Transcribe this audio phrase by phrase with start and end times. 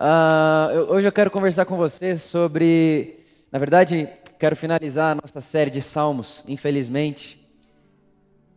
[0.00, 3.18] Uh, hoje eu quero conversar com você sobre.
[3.50, 7.44] Na verdade, quero finalizar a nossa série de salmos, infelizmente.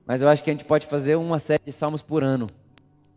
[0.05, 2.45] Mas eu acho que a gente pode fazer uma série de salmos por ano.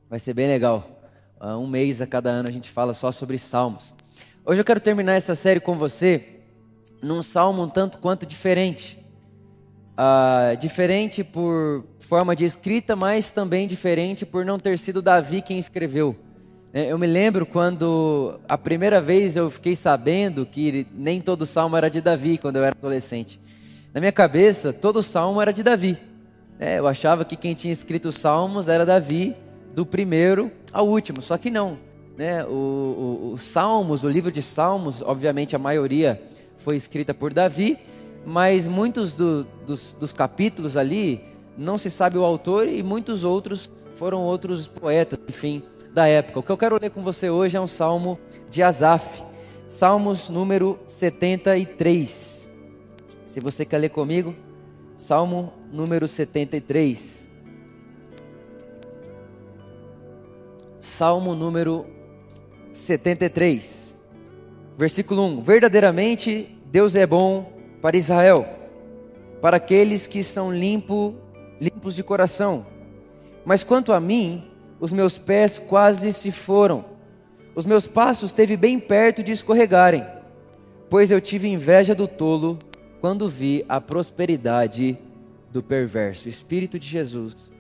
[0.08, 1.02] Vai ser bem legal.
[1.38, 3.92] Uh, um mês a cada ano a gente fala só sobre salmos.
[4.42, 6.40] Hoje eu quero terminar essa série com você
[7.02, 9.04] num salmo um tanto quanto diferente.
[9.98, 15.58] Uh, diferente por forma de escrita, mas também diferente por não ter sido Davi quem
[15.58, 16.23] escreveu.
[16.76, 21.76] É, eu me lembro quando a primeira vez eu fiquei sabendo que nem todo salmo
[21.76, 23.38] era de Davi quando eu era adolescente.
[23.92, 25.96] Na minha cabeça, todo salmo era de Davi.
[26.58, 29.36] É, eu achava que quem tinha escrito os salmos era Davi,
[29.72, 31.22] do primeiro ao último.
[31.22, 31.78] Só que não.
[32.18, 32.44] Né?
[32.44, 36.20] Os salmos, o livro de salmos, obviamente a maioria
[36.58, 37.78] foi escrita por Davi,
[38.26, 41.20] mas muitos do, dos, dos capítulos ali
[41.56, 45.62] não se sabe o autor e muitos outros foram outros poetas, enfim
[45.94, 46.40] da época.
[46.40, 48.18] O que eu quero ler com você hoje é um salmo
[48.50, 49.22] de Asaf,
[49.68, 52.50] Salmos número 73.
[53.24, 54.34] Se você quer ler comigo,
[54.96, 57.28] Salmo número 73.
[60.80, 61.86] Salmo número
[62.72, 63.96] 73,
[64.76, 68.46] versículo 1: Verdadeiramente Deus é bom para Israel,
[69.40, 71.14] para aqueles que são limpo,
[71.60, 72.66] limpos de coração.
[73.44, 76.84] Mas quanto a mim, os meus pés quase se foram,
[77.54, 80.04] os meus passos esteve bem perto de escorregarem,
[80.90, 82.58] pois eu tive inveja do tolo
[83.00, 84.98] quando vi a prosperidade
[85.52, 86.28] do perverso.
[86.28, 87.52] Espírito de Jesus.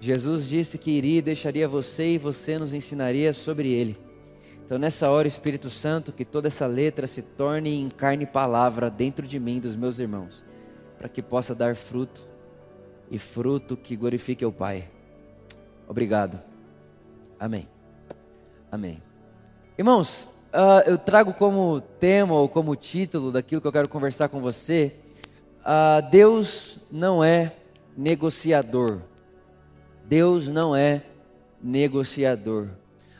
[0.00, 3.96] Jesus disse que iria e deixaria você e você nos ensinaria sobre ele.
[4.64, 8.88] Então, nessa hora, Espírito Santo, que toda essa letra se torne em carne e palavra
[8.88, 10.44] dentro de mim, dos meus irmãos,
[10.98, 12.28] para que possa dar fruto
[13.10, 14.88] e fruto que glorifique o Pai.
[15.86, 16.51] Obrigado.
[17.42, 17.68] Amém.
[18.70, 19.02] Amém.
[19.76, 24.40] Irmãos, uh, eu trago como tema ou como título daquilo que eu quero conversar com
[24.40, 24.94] você:
[25.58, 27.56] uh, Deus não é
[27.98, 29.00] negociador.
[30.04, 31.02] Deus não é
[31.60, 32.68] negociador.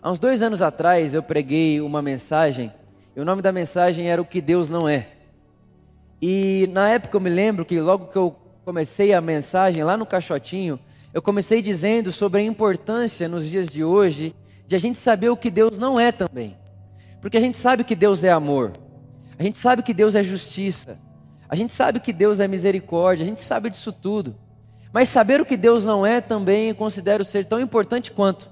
[0.00, 2.72] Há uns dois anos atrás eu preguei uma mensagem,
[3.16, 5.08] e o nome da mensagem era O que Deus não é.
[6.22, 10.06] E na época eu me lembro que logo que eu comecei a mensagem lá no
[10.06, 10.78] caixotinho,
[11.12, 14.34] eu comecei dizendo sobre a importância nos dias de hoje
[14.66, 16.56] de a gente saber o que Deus não é também.
[17.20, 18.72] Porque a gente sabe que Deus é amor,
[19.38, 20.98] a gente sabe que Deus é justiça,
[21.48, 24.34] a gente sabe que Deus é misericórdia, a gente sabe disso tudo.
[24.92, 28.50] Mas saber o que Deus não é também eu considero ser tão importante quanto.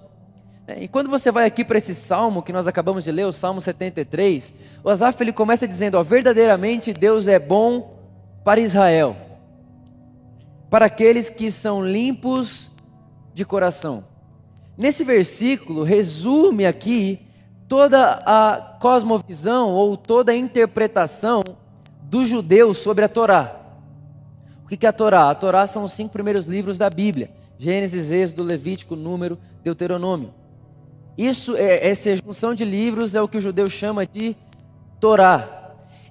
[0.78, 3.60] E quando você vai aqui para esse salmo que nós acabamos de ler, o Salmo
[3.60, 4.54] 73,
[4.84, 7.98] o Asaf ele começa dizendo: ó, verdadeiramente Deus é bom
[8.44, 9.29] para Israel
[10.70, 12.70] para aqueles que são limpos
[13.34, 14.04] de coração.
[14.78, 17.20] Nesse versículo, resume aqui
[17.68, 21.42] toda a cosmovisão ou toda a interpretação
[22.04, 23.56] dos judeus sobre a Torá.
[24.64, 25.28] O que é a Torá?
[25.28, 30.32] A Torá são os cinco primeiros livros da Bíblia: Gênesis, Êxodo, Levítico, Número, Deuteronômio.
[31.18, 34.36] Isso, é, essa junção de livros é o que o judeu chama de
[34.98, 35.59] Torá.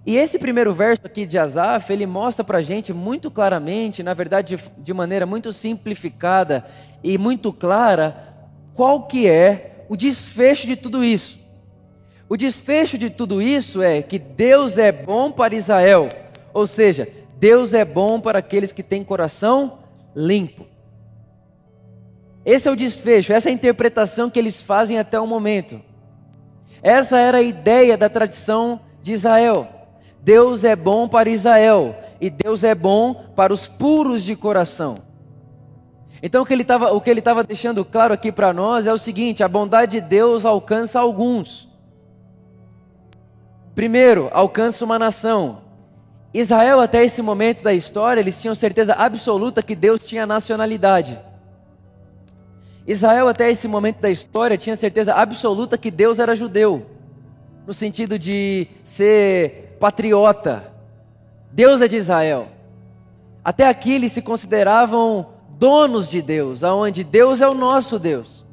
[0.06, 4.14] E esse primeiro verso aqui de Asaf, ele mostra para a gente muito claramente, na
[4.14, 6.66] verdade de, maneira muito simplificada
[7.04, 11.38] e muito clara, qual que é o desfecho de tudo isso.
[12.30, 16.10] O desfecho de tudo isso é que Deus é bom para Israel,
[16.54, 17.08] ou seja,
[17.38, 19.80] Deus é bom para aqueles que têm coração
[20.16, 20.66] limpo.
[22.46, 25.82] Esse é o desfecho, essa é a interpretação que eles fazem até o momento.
[26.82, 29.79] Essa era a ideia da tradição de Israel.
[30.22, 34.96] Deus é bom para Israel e Deus é bom para os puros de coração.
[36.22, 36.54] Então o que
[37.10, 41.00] ele estava deixando claro aqui para nós é o seguinte: a bondade de Deus alcança
[41.00, 41.70] alguns.
[43.74, 45.62] Primeiro, alcança uma nação.
[46.34, 51.20] Israel até esse momento da história, eles tinham certeza absoluta que Deus tinha nacionalidade.
[52.86, 56.86] Israel até esse momento da história tinha certeza absoluta que Deus era judeu,
[57.66, 60.74] no sentido de ser patriota.
[61.52, 62.50] Deus é de Israel.
[63.44, 68.46] Até aqui eles se consideravam donos de Deus, aonde Deus é o nosso Deus.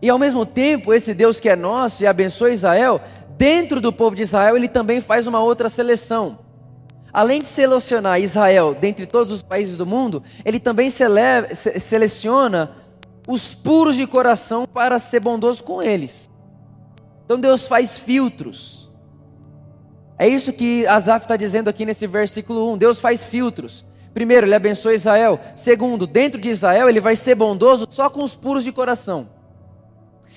[0.00, 3.00] E ao mesmo tempo, esse Deus que é nosso e abençoa Israel,
[3.36, 6.38] dentro do povo de Israel, ele também faz uma outra seleção.
[7.12, 12.72] Além de selecionar Israel dentre todos os países do mundo, ele também sele seleciona
[13.28, 16.30] os puros de coração para ser bondoso com eles.
[17.24, 18.90] Então Deus faz filtros.
[20.22, 22.78] É isso que Asaf está dizendo aqui nesse versículo 1.
[22.78, 23.84] Deus faz filtros.
[24.14, 25.40] Primeiro, ele abençoa Israel.
[25.56, 29.28] Segundo, dentro de Israel, ele vai ser bondoso só com os puros de coração.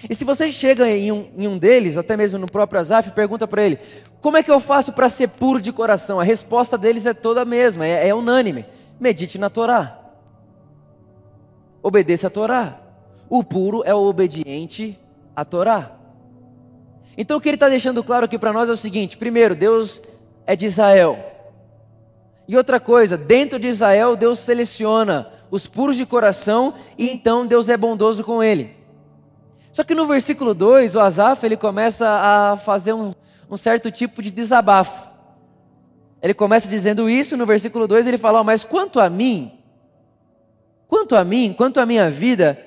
[0.09, 3.47] E se você chega em um, em um deles, até mesmo no próprio Azaf, pergunta
[3.47, 3.77] para ele:
[4.21, 6.19] como é que eu faço para ser puro de coração?
[6.19, 8.65] A resposta deles é toda a mesma, é, é unânime:
[8.99, 9.99] medite na Torá,
[11.83, 12.81] obedeça a Torá.
[13.29, 14.99] O puro é o obediente
[15.35, 15.94] à Torá.
[17.17, 20.01] Então o que ele está deixando claro aqui para nós é o seguinte: primeiro, Deus
[20.45, 21.17] é de Israel.
[22.47, 27.69] E outra coisa, dentro de Israel, Deus seleciona os puros de coração e então Deus
[27.69, 28.75] é bondoso com ele.
[29.71, 33.13] Só que no versículo 2, o Asaf ele começa a fazer um,
[33.49, 35.09] um certo tipo de desabafo.
[36.21, 39.51] Ele começa dizendo isso, no versículo 2 ele fala: oh, Mas quanto a mim,
[40.87, 42.59] quanto a mim, quanto a minha vida,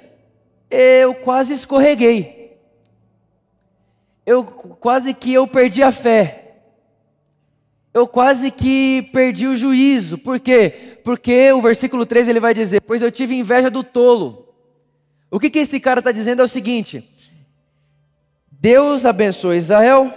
[0.71, 2.38] eu quase escorreguei.
[4.29, 6.45] Eu quase que eu perdi a fé.
[7.95, 10.19] Eu quase que perdi o juízo.
[10.19, 10.99] Por quê?
[11.03, 14.49] Porque o versículo 3 ele vai dizer: Pois eu tive inveja do tolo
[15.31, 17.09] o que, que esse cara está dizendo é o seguinte:
[18.51, 20.13] Deus abençoa Israel,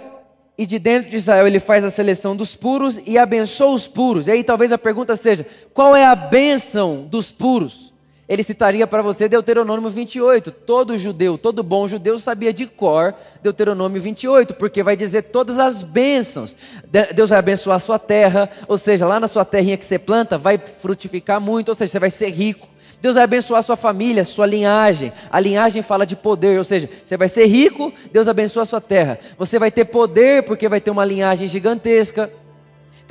[0.56, 4.26] e de dentro de Israel ele faz a seleção dos puros e abençoa os puros.
[4.26, 7.91] E aí talvez a pergunta seja: qual é a bênção dos puros?
[8.32, 10.50] Ele citaria para você Deuteronômio 28.
[10.50, 13.12] Todo judeu, todo bom judeu sabia de cor
[13.42, 16.56] Deuteronômio 28, porque vai dizer todas as bênçãos.
[17.14, 20.38] Deus vai abençoar a sua terra, ou seja, lá na sua terrinha que você planta,
[20.38, 22.66] vai frutificar muito, ou seja, você vai ser rico.
[23.02, 25.12] Deus vai abençoar sua família, sua linhagem.
[25.30, 28.80] A linhagem fala de poder, ou seja, você vai ser rico, Deus abençoa a sua
[28.80, 29.18] terra.
[29.36, 32.32] Você vai ter poder porque vai ter uma linhagem gigantesca.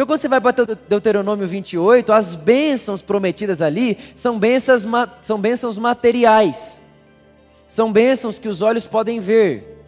[0.02, 4.82] Então, quando você vai para Deuteronômio 28, as bênçãos prometidas ali são bênçãos,
[5.22, 6.82] são bênçãos materiais,
[7.68, 9.86] são bênçãos que os olhos podem ver,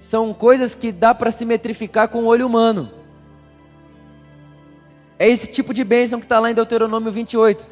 [0.00, 2.90] são coisas que dá para se metrificar com o olho humano.
[5.18, 7.66] É esse tipo de bênção que está lá em Deuteronômio 28.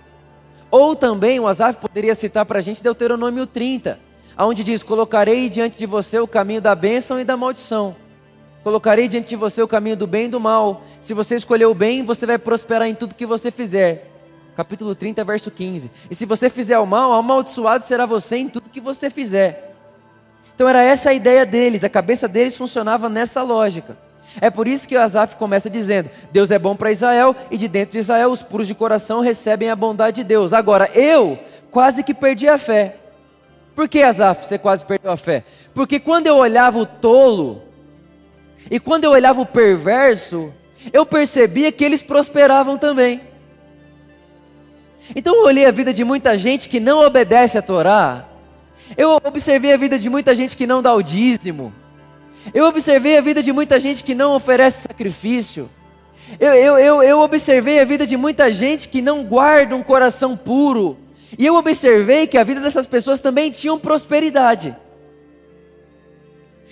[0.71, 3.99] Ou também o Asaf poderia citar para a gente Deuteronômio 30,
[4.37, 8.04] onde diz: Colocarei diante de você o caminho da bênção e da maldição.
[8.65, 10.83] Colocarei diante de você o caminho do bem e do mal.
[10.99, 14.11] Se você escolher o bem, você vai prosperar em tudo que você fizer.
[14.57, 15.91] Capítulo 30, verso 15.
[16.11, 19.75] E se você fizer o mal, amaldiçoado será você em tudo que você fizer.
[20.55, 23.99] Então era essa a ideia deles, a cabeça deles funcionava nessa lógica.
[24.41, 27.93] É por isso que Asaf começa dizendo: Deus é bom para Israel e de dentro
[27.93, 30.55] de Israel os puros de coração recebem a bondade de Deus.
[30.55, 31.39] Agora, eu
[31.71, 32.97] quase que perdi a fé.
[33.75, 35.45] Por que, Asaf, você quase perdeu a fé?
[35.75, 37.64] Porque quando eu olhava o tolo
[38.71, 40.53] e quando eu olhava o perverso,
[40.93, 43.21] eu percebia que eles prosperavam também.
[45.15, 48.27] Então eu olhei a vida de muita gente que não obedece a Torá.
[48.97, 51.73] Eu observei a vida de muita gente que não dá o dízimo.
[52.53, 55.69] Eu observei a vida de muita gente que não oferece sacrifício.
[56.39, 60.37] Eu, eu, eu, eu observei a vida de muita gente que não guarda um coração
[60.37, 60.99] puro.
[61.39, 64.77] E eu observei que a vida dessas pessoas também tinha prosperidade.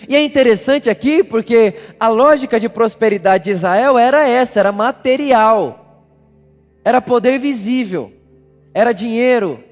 [0.09, 6.05] E é interessante aqui porque a lógica de prosperidade de Israel era essa: era material,
[6.85, 8.13] era poder visível,
[8.75, 9.63] era dinheiro,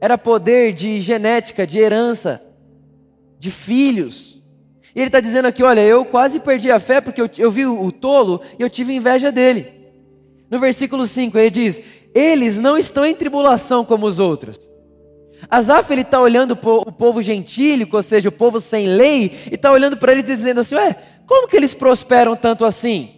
[0.00, 2.42] era poder de genética, de herança,
[3.38, 4.42] de filhos.
[4.94, 7.66] E ele está dizendo aqui: olha, eu quase perdi a fé porque eu, eu vi
[7.66, 9.80] o, o tolo e eu tive inveja dele.
[10.50, 11.80] No versículo 5 ele diz:
[12.14, 14.70] Eles não estão em tribulação como os outros.
[15.48, 19.70] Asaf ele está olhando o povo gentílico, ou seja, o povo sem lei, e está
[19.72, 20.96] olhando para ele dizendo assim: Ué,
[21.26, 23.14] como que eles prosperam tanto assim?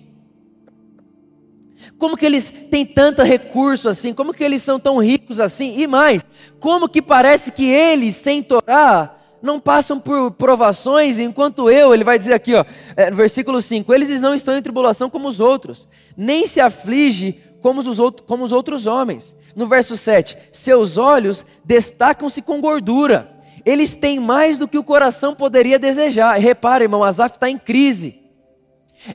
[1.98, 4.12] Como que eles têm tanto recurso assim?
[4.12, 5.78] Como que eles são tão ricos assim?
[5.78, 6.24] E mais,
[6.58, 12.18] como que parece que eles, sem Torá, não passam por provações, enquanto eu, ele vai
[12.18, 12.64] dizer aqui, ó,
[12.96, 17.40] é, no versículo 5, eles não estão em tribulação como os outros, nem se aflige
[17.62, 19.34] como os, outros, como os outros homens.
[19.56, 23.30] No verso 7, seus olhos destacam-se com gordura,
[23.64, 26.38] eles têm mais do que o coração poderia desejar.
[26.38, 28.18] Repara, irmão, Asaf está em crise.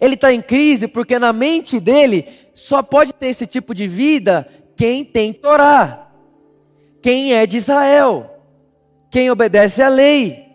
[0.01, 4.48] Ele está em crise porque na mente dele só pode ter esse tipo de vida
[4.75, 6.10] quem tem Torá,
[7.01, 8.38] quem é de Israel
[9.10, 10.47] quem obedece à lei.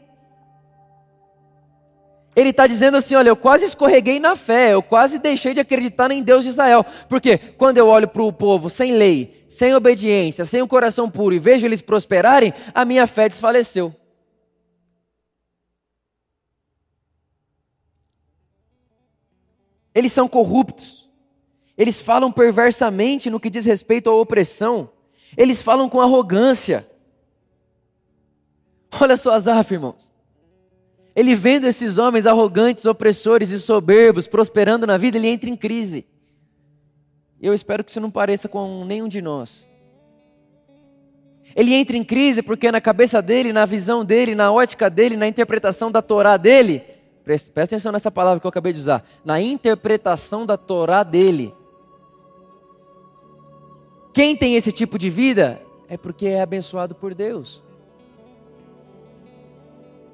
[2.34, 6.10] Ele está dizendo assim: olha, eu quase escorreguei na fé, eu quase deixei de acreditar
[6.10, 6.84] em Deus de Israel.
[7.08, 11.34] Porque quando eu olho para o povo sem lei, sem obediência, sem um coração puro
[11.34, 13.94] e vejo eles prosperarem, a minha fé desfaleceu.
[19.94, 21.10] Eles são corruptos,
[21.76, 24.90] eles falam perversamente no que diz respeito à opressão,
[25.36, 26.88] eles falam com arrogância,
[29.00, 30.11] Olha só Asaf, irmãos.
[31.14, 36.06] Ele vendo esses homens arrogantes, opressores e soberbos prosperando na vida, ele entra em crise.
[37.40, 39.68] Eu espero que isso não pareça com nenhum de nós.
[41.54, 45.28] Ele entra em crise porque na cabeça dele, na visão dele, na ótica dele, na
[45.28, 46.82] interpretação da Torá dele,
[47.24, 51.54] presta, presta atenção nessa palavra que eu acabei de usar, na interpretação da Torá dele.
[54.14, 57.62] Quem tem esse tipo de vida é porque é abençoado por Deus.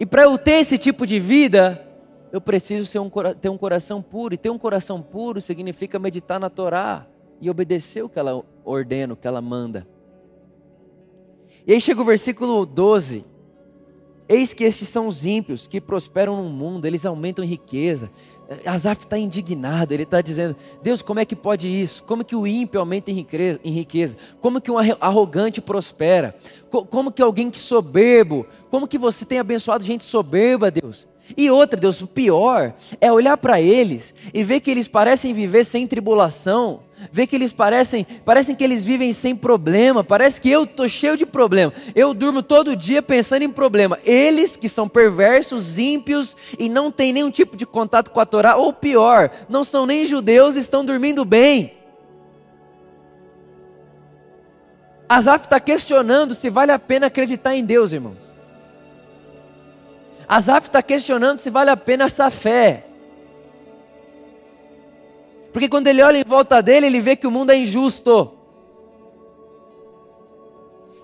[0.01, 1.85] E para eu ter esse tipo de vida,
[2.31, 4.35] eu preciso um, ter um coração puro.
[4.35, 7.07] E ter um coração puro significa meditar na Torá
[7.41, 9.87] e obedecer o que ela ordena, o que ela manda.
[11.67, 13.25] E aí chega o versículo 12.
[14.29, 18.11] Eis que estes são os ímpios que prosperam no mundo, eles aumentam em riqueza.
[18.65, 22.03] Asaf está indignado, ele está dizendo: Deus, como é que pode isso?
[22.05, 23.11] Como que o ímpio aumenta?
[23.11, 24.17] Em riqueza?
[24.41, 26.35] Como que um arrogante prospera?
[26.71, 28.47] Como que alguém que soberbo?
[28.71, 31.07] Como que você tem abençoado gente soberba, Deus?
[31.37, 35.65] E outra, Deus, o pior é olhar para eles e ver que eles parecem viver
[35.65, 36.81] sem tribulação,
[37.13, 41.17] ver que eles parecem, parecem que eles vivem sem problema, parece que eu tô cheio
[41.17, 41.73] de problema.
[41.95, 43.99] Eu durmo todo dia pensando em problema.
[44.05, 48.57] Eles que são perversos, ímpios e não têm nenhum tipo de contato com a Torá,
[48.57, 51.75] ou pior, não são nem judeus, estão dormindo bem.
[55.09, 58.19] Asaf está questionando se vale a pena acreditar em Deus, irmãos.
[60.29, 62.88] Asaf está questionando se vale a pena essa fé.
[65.59, 68.33] Porque quando ele olha em volta dele, ele vê que o mundo é injusto.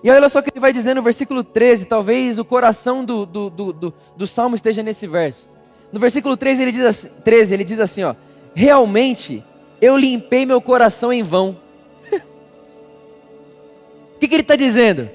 [0.01, 3.25] E olha só o que ele vai dizer no versículo 13, talvez o coração do,
[3.25, 5.45] do, do, do, do salmo esteja nesse verso.
[5.91, 8.15] No versículo 13 ele diz assim, 13, ele diz assim: ó,
[8.53, 9.43] Realmente
[9.81, 11.59] eu limpei meu coração em vão.
[14.15, 15.09] O que, que ele está dizendo?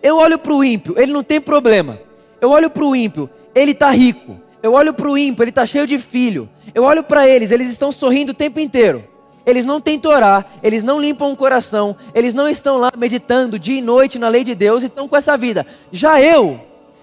[0.00, 1.98] Eu olho para o ímpio, ele não tem problema.
[2.40, 4.40] Eu olho para o ímpio, ele está rico.
[4.62, 6.48] Eu olho para o ímpio, ele está cheio de filho.
[6.74, 9.04] Eu olho para eles, eles estão sorrindo o tempo inteiro.
[9.46, 13.78] Eles não têm Torá, eles não limpam o coração, eles não estão lá meditando dia
[13.78, 15.64] e noite na lei de Deus e estão com essa vida.
[15.92, 16.60] Já eu,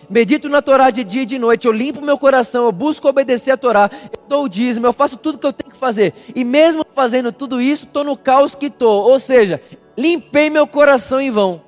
[0.09, 3.51] medito na Torá de dia e de noite, eu limpo meu coração, eu busco obedecer
[3.51, 6.13] a Torá, eu dou o dízimo, eu faço tudo que eu tenho que fazer.
[6.35, 9.09] E mesmo fazendo tudo isso, estou no caos que estou.
[9.09, 9.61] Ou seja,
[9.97, 11.61] limpei meu coração em vão.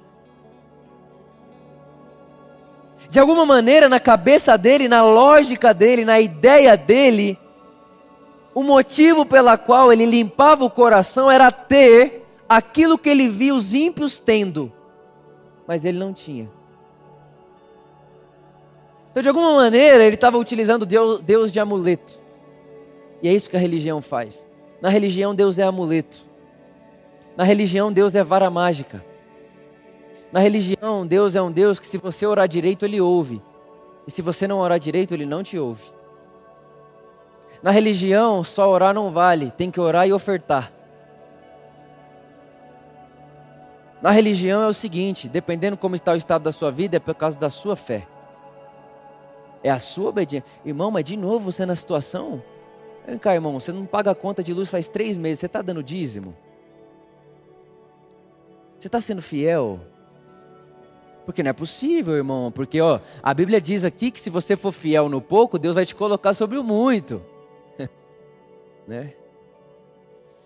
[3.15, 7.39] De alguma maneira, na cabeça dele, na lógica dele, na ideia dele,
[8.53, 13.73] o motivo pela qual ele limpava o coração era ter aquilo que ele via os
[13.73, 14.69] ímpios tendo,
[15.65, 16.51] mas ele não tinha.
[19.11, 22.21] Então, de alguma maneira, ele estava utilizando Deus, Deus de amuleto.
[23.23, 24.45] E é isso que a religião faz.
[24.81, 26.17] Na religião, Deus é amuleto.
[27.37, 29.01] Na religião, Deus é vara mágica.
[30.35, 33.41] Na religião, Deus é um Deus que se você orar direito, Ele ouve.
[34.05, 35.93] E se você não orar direito, Ele não te ouve.
[37.63, 40.73] Na religião, só orar não vale, tem que orar e ofertar.
[44.01, 47.15] Na religião é o seguinte: dependendo como está o estado da sua vida, é por
[47.15, 48.05] causa da sua fé.
[49.63, 50.49] É a sua obediência.
[50.65, 52.43] Irmão, mas de novo você na situação?
[53.07, 55.61] Vem cá, irmão, você não paga a conta de luz faz três meses, você está
[55.61, 56.35] dando dízimo?
[58.77, 59.94] Você está sendo fiel?
[61.25, 62.51] Porque não é possível, irmão.
[62.51, 65.85] Porque ó, a Bíblia diz aqui que se você for fiel no pouco, Deus vai
[65.85, 67.21] te colocar sobre o muito.
[68.87, 69.13] né?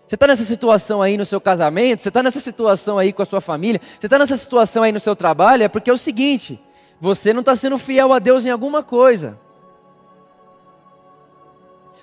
[0.06, 3.26] Você está nessa situação aí no seu casamento, você está nessa situação aí com a
[3.26, 6.60] sua família, você está nessa situação aí no seu trabalho, é porque é o seguinte:
[6.98, 9.38] você não está sendo fiel a Deus em alguma coisa.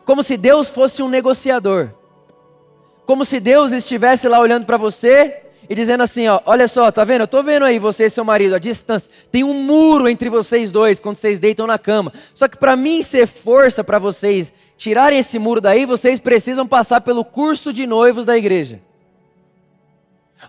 [0.05, 1.89] Como se Deus fosse um negociador.
[3.05, 7.03] Como se Deus estivesse lá olhando para você e dizendo assim, ó, olha só, tá
[7.03, 7.21] vendo?
[7.21, 9.11] Eu tô vendo aí você e seu marido a distância.
[9.29, 12.13] Tem um muro entre vocês dois quando vocês deitam na cama.
[12.33, 17.01] Só que para mim ser força para vocês tirarem esse muro daí, vocês precisam passar
[17.01, 18.79] pelo curso de noivos da igreja.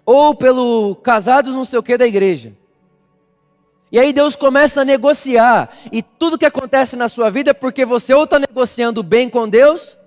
[0.06, 2.52] Ou pelo casados não sei o que da igreja.
[3.90, 5.70] E aí Deus começa a negociar.
[5.90, 9.48] E tudo que acontece na sua vida é porque você ou está negociando bem com
[9.48, 9.98] Deus,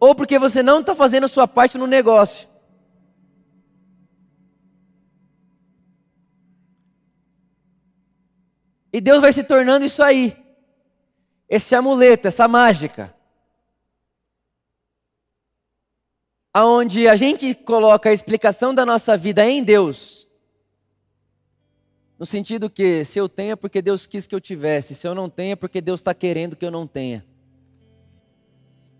[0.00, 2.48] ou porque você não está fazendo a sua parte no negócio.
[8.96, 10.34] E Deus vai se tornando isso aí.
[11.46, 13.14] Esse amuleto, essa mágica.
[16.50, 20.26] Aonde a gente coloca a explicação da nossa vida em Deus.
[22.18, 25.14] No sentido que se eu tenho é porque Deus quis que eu tivesse, se eu
[25.14, 27.22] não tenho é porque Deus está querendo que eu não tenha.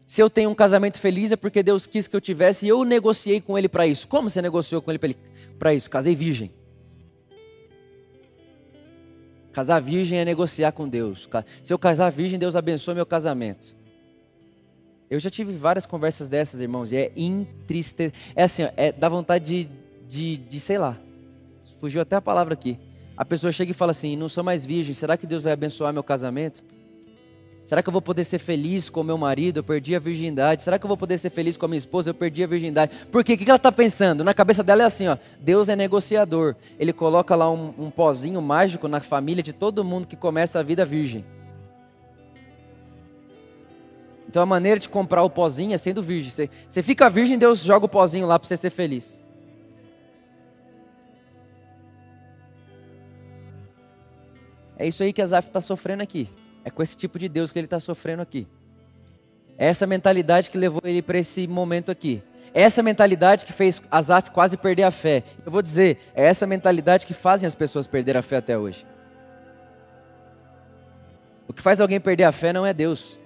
[0.06, 2.84] Se eu tenho um casamento feliz é porque Deus quis que eu tivesse e eu
[2.84, 4.06] negociei com Ele para isso.
[4.06, 5.16] Como você negociou com Ele
[5.58, 5.88] para isso?
[5.88, 6.52] Casei virgem.
[9.56, 11.26] Casar virgem é negociar com Deus.
[11.62, 13.75] Se eu casar virgem, Deus abençoa meu casamento.
[15.08, 18.12] Eu já tive várias conversas dessas, irmãos, e é entristecer.
[18.34, 19.70] É assim, é, dá vontade de,
[20.06, 20.98] de, de, sei lá,
[21.80, 22.78] fugiu até a palavra aqui.
[23.16, 25.90] a pessoa chega e fala assim: não sou mais virgem, será que Deus vai abençoar
[25.90, 26.62] meu casamento?
[27.66, 29.58] Será que eu vou poder ser feliz com meu marido?
[29.58, 30.62] Eu perdi a virgindade.
[30.62, 32.11] Será que eu vou poder ser feliz com a minha esposa?
[32.11, 32.92] Eu perdi a virgindade.
[33.11, 33.32] Por quê?
[33.32, 34.23] O que ela está pensando?
[34.23, 36.54] Na cabeça dela é assim: ó, Deus é negociador.
[36.78, 40.62] Ele coloca lá um, um pozinho mágico na família de todo mundo que começa a
[40.62, 41.25] vida virgem.
[44.28, 46.30] Então a maneira de comprar o pozinho é sendo virgem.
[46.30, 49.20] Você, você fica virgem, Deus joga o pozinho lá para você ser feliz.
[54.78, 56.28] É isso aí que Azaf está sofrendo aqui.
[56.66, 58.44] É com esse tipo de Deus que ele está sofrendo aqui.
[59.56, 62.20] É essa mentalidade que levou ele para esse momento aqui.
[62.52, 65.23] É essa mentalidade que fez Azaf quase perder a fé.
[65.44, 68.85] Eu vou dizer, é essa mentalidade que fazem as pessoas perder a fé até hoje.
[71.46, 73.16] O que faz alguém perder a fé não é Deus.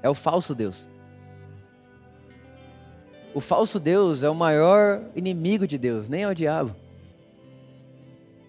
[0.00, 0.88] É o falso Deus.
[3.34, 6.76] O falso Deus é o maior inimigo de Deus, nem é o diabo.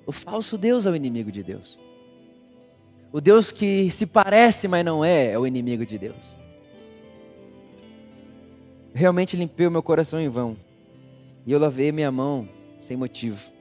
[0.06, 1.80] O falso Deus é o inimigo de Deus.
[3.14, 6.36] O Deus que se parece, mas não é, é o inimigo de Deus.
[8.92, 10.58] Realmente limpei o meu coração em vão,
[11.46, 13.52] e eu lavei minha mão sem motivo,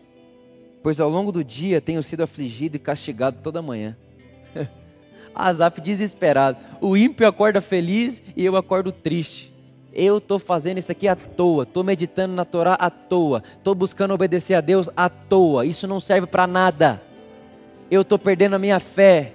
[0.82, 3.94] pois ao longo do dia tenho sido afligido e castigado toda manhã.
[5.34, 6.56] Azaf desesperado.
[6.80, 9.52] O ímpio acorda feliz e eu acordo triste.
[9.92, 14.14] Eu estou fazendo isso aqui à toa, estou meditando na Torá à toa, estou buscando
[14.14, 17.02] obedecer a Deus à toa, isso não serve para nada.
[17.90, 19.34] Eu estou perdendo a minha fé,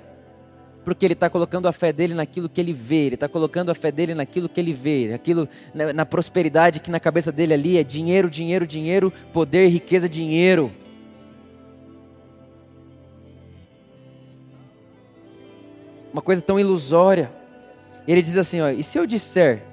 [0.87, 3.75] porque ele está colocando a fé dele naquilo que ele vê, ele está colocando a
[3.75, 7.77] fé dele naquilo que ele vê, aquilo na, na prosperidade que na cabeça dele ali
[7.77, 10.71] é dinheiro, dinheiro, dinheiro, poder, riqueza, dinheiro.
[16.13, 17.33] Uma coisa tão ilusória.
[18.07, 19.63] Ele diz assim: ó, e se eu disser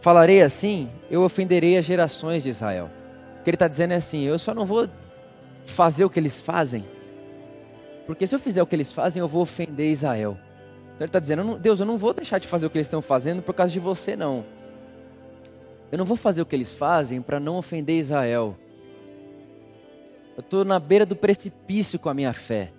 [0.00, 2.90] falarei assim, eu ofenderei as gerações de Israel.
[3.38, 4.88] O que ele está dizendo é assim: eu só não vou
[5.62, 6.86] fazer o que eles fazem,
[8.06, 10.36] porque se eu fizer o que eles fazem, eu vou ofender Israel.
[10.94, 13.02] Então ele está dizendo: Deus, eu não vou deixar de fazer o que eles estão
[13.02, 14.44] fazendo por causa de você, não.
[15.90, 18.56] Eu não vou fazer o que eles fazem para não ofender Israel.
[20.36, 22.72] Eu estou na beira do precipício com a minha fé.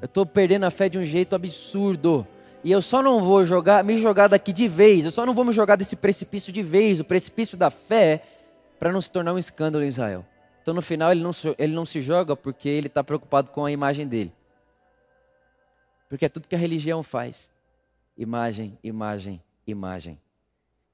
[0.00, 2.26] Eu estou perdendo a fé de um jeito absurdo.
[2.64, 5.44] E eu só não vou jogar, me jogar daqui de vez, eu só não vou
[5.44, 8.22] me jogar desse precipício de vez, o precipício da fé,
[8.78, 10.26] para não se tornar um escândalo em Israel.
[10.60, 13.72] Então no final ele não, ele não se joga porque ele está preocupado com a
[13.72, 14.32] imagem dele.
[16.10, 17.50] Porque é tudo que a religião faz:
[18.18, 20.20] imagem, imagem, imagem.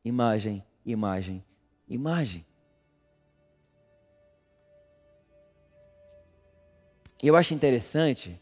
[0.04, 1.44] Imagem, imagem,
[1.88, 2.46] imagem.
[7.20, 8.38] E eu acho interessante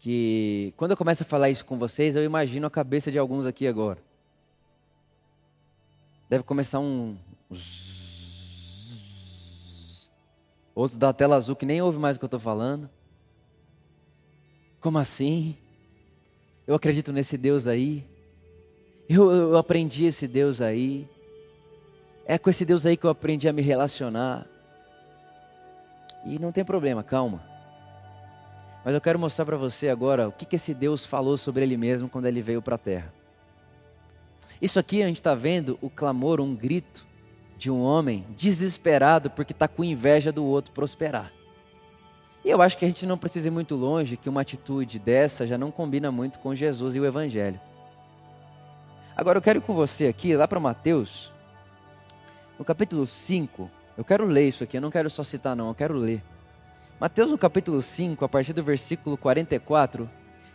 [0.00, 3.46] que quando eu começo a falar isso com vocês, eu imagino a cabeça de alguns
[3.46, 4.02] aqui agora.
[6.28, 7.16] Deve começar um.
[10.74, 12.90] Outros da tela azul que nem ouve mais o que eu estou falando.
[14.86, 15.56] Como assim?
[16.64, 18.06] Eu acredito nesse Deus aí.
[19.08, 21.08] Eu, eu aprendi esse Deus aí.
[22.24, 24.46] É com esse Deus aí que eu aprendi a me relacionar.
[26.24, 27.42] E não tem problema, calma.
[28.84, 31.76] Mas eu quero mostrar para você agora o que, que esse Deus falou sobre ele
[31.76, 33.12] mesmo quando ele veio para a terra.
[34.62, 37.04] Isso aqui a gente está vendo o clamor, um grito
[37.58, 41.35] de um homem desesperado porque está com inveja do outro prosperar.
[42.46, 45.44] E eu acho que a gente não precisa ir muito longe, que uma atitude dessa
[45.44, 47.60] já não combina muito com Jesus e o Evangelho.
[49.16, 51.32] Agora eu quero ir com você aqui, lá para Mateus,
[52.56, 53.68] no capítulo 5.
[53.98, 56.22] Eu quero ler isso aqui, eu não quero só citar, não, eu quero ler.
[57.00, 60.08] Mateus no capítulo 5, a partir do versículo 44,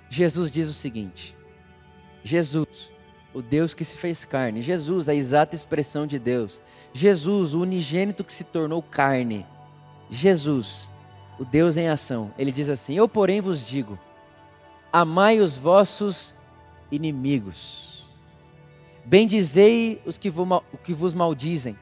[0.08, 1.36] Jesus diz o seguinte:
[2.24, 2.94] Jesus,
[3.34, 6.62] o Deus que se fez carne, Jesus, a exata expressão de Deus,
[6.94, 9.46] Jesus, o unigênito que se tornou carne,
[10.10, 10.90] Jesus,
[11.42, 13.98] o Deus em ação, ele diz assim: Eu, porém, vos digo,
[14.94, 16.36] amai os vossos
[16.92, 18.04] inimigos,
[19.04, 21.76] bendizei os que vos maldizem,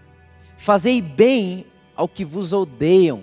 [0.55, 3.21] fazei bem ao que vos odeiam,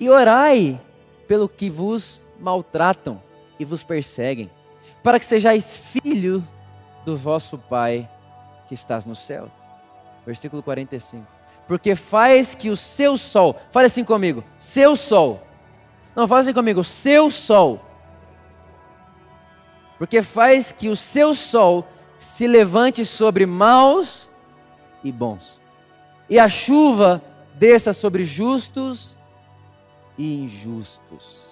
[0.00, 0.80] e orai
[1.26, 3.22] pelo que vos maltratam
[3.58, 4.50] e vos perseguem,
[5.02, 6.42] para que sejais filho
[7.04, 8.08] do vosso Pai
[8.66, 9.50] que estás no céu.
[10.24, 11.26] Versículo 45.
[11.66, 15.46] Porque faz que o seu sol, fale assim comigo, seu sol.
[16.14, 17.80] Não, fale assim comigo, seu sol.
[19.98, 21.86] Porque faz que o seu sol
[22.18, 24.28] se levante sobre maus
[25.02, 25.60] e bons.
[26.28, 27.22] E a chuva
[27.54, 29.16] desça sobre justos
[30.16, 31.42] e injustos.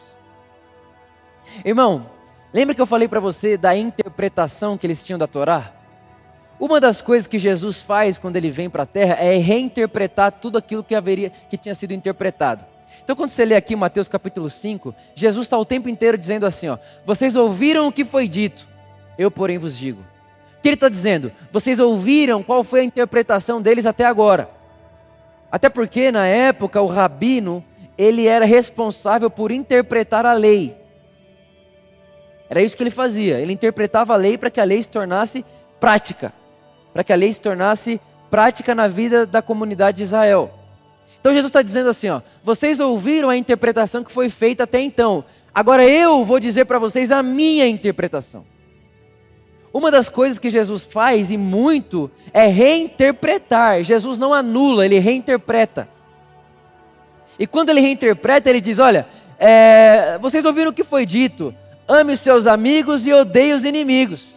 [1.64, 2.10] Irmão,
[2.52, 5.72] lembra que eu falei para você da interpretação que eles tinham da Torá?
[6.58, 10.56] Uma das coisas que Jesus faz quando ele vem para a terra é reinterpretar tudo
[10.56, 12.64] aquilo que haveria que tinha sido interpretado.
[13.02, 16.68] Então, quando você lê aqui Mateus capítulo 5, Jesus está o tempo inteiro dizendo assim:
[16.68, 18.66] ó, vocês ouviram o que foi dito,
[19.18, 20.00] eu, porém, vos digo.
[20.58, 21.30] O que ele está dizendo?
[21.52, 24.50] Vocês ouviram qual foi a interpretação deles até agora.
[25.50, 27.64] Até porque, na época, o rabino,
[27.96, 30.76] ele era responsável por interpretar a lei.
[32.48, 33.40] Era isso que ele fazia.
[33.40, 35.44] Ele interpretava a lei para que a lei se tornasse
[35.80, 36.32] prática,
[36.92, 40.50] para que a lei se tornasse prática na vida da comunidade de Israel.
[41.26, 45.24] Então Jesus está dizendo assim: ó, vocês ouviram a interpretação que foi feita até então.
[45.52, 48.44] Agora eu vou dizer para vocês a minha interpretação.
[49.72, 53.82] Uma das coisas que Jesus faz e muito é reinterpretar.
[53.82, 55.88] Jesus não anula, ele reinterpreta.
[57.40, 59.04] E quando ele reinterpreta, ele diz: Olha,
[59.36, 61.52] é, vocês ouviram o que foi dito?
[61.88, 64.35] Ame os seus amigos e odeie os inimigos.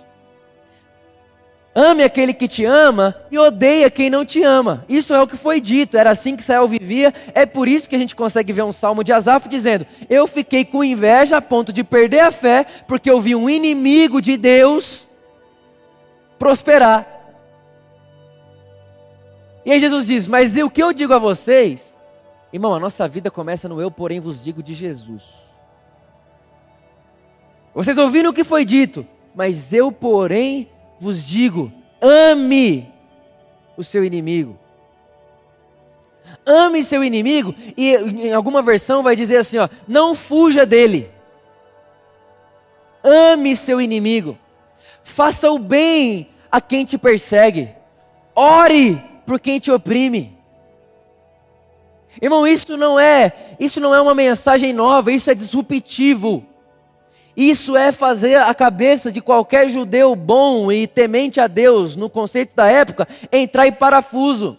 [1.82, 4.84] Ame aquele que te ama e odeia quem não te ama.
[4.90, 7.14] Isso é o que foi dito, era assim que Israel vivia.
[7.34, 10.66] É por isso que a gente consegue ver um salmo de Asaf dizendo: Eu fiquei
[10.66, 15.08] com inveja a ponto de perder a fé, porque eu vi um inimigo de Deus
[16.38, 17.08] prosperar.
[19.66, 21.96] E aí Jesus diz: Mas o que eu digo a vocês,
[22.52, 25.24] irmão, a nossa vida começa no eu, porém vos digo de Jesus.
[27.74, 30.68] Vocês ouviram o que foi dito, mas eu, porém,
[31.00, 32.92] vos digo: ame
[33.78, 34.58] o seu inimigo.
[36.46, 41.10] Ame seu inimigo, e em alguma versão vai dizer assim: ó, não fuja dele.
[43.04, 44.38] Ame seu inimigo.
[45.04, 47.70] Faça o bem a quem te persegue.
[48.36, 50.38] Ore por quem te oprime.
[52.22, 56.46] Irmão, isso não é, isso não é uma mensagem nova, isso é disruptivo.
[57.40, 62.54] Isso é fazer a cabeça de qualquer judeu bom e temente a Deus, no conceito
[62.54, 64.58] da época, entrar em parafuso.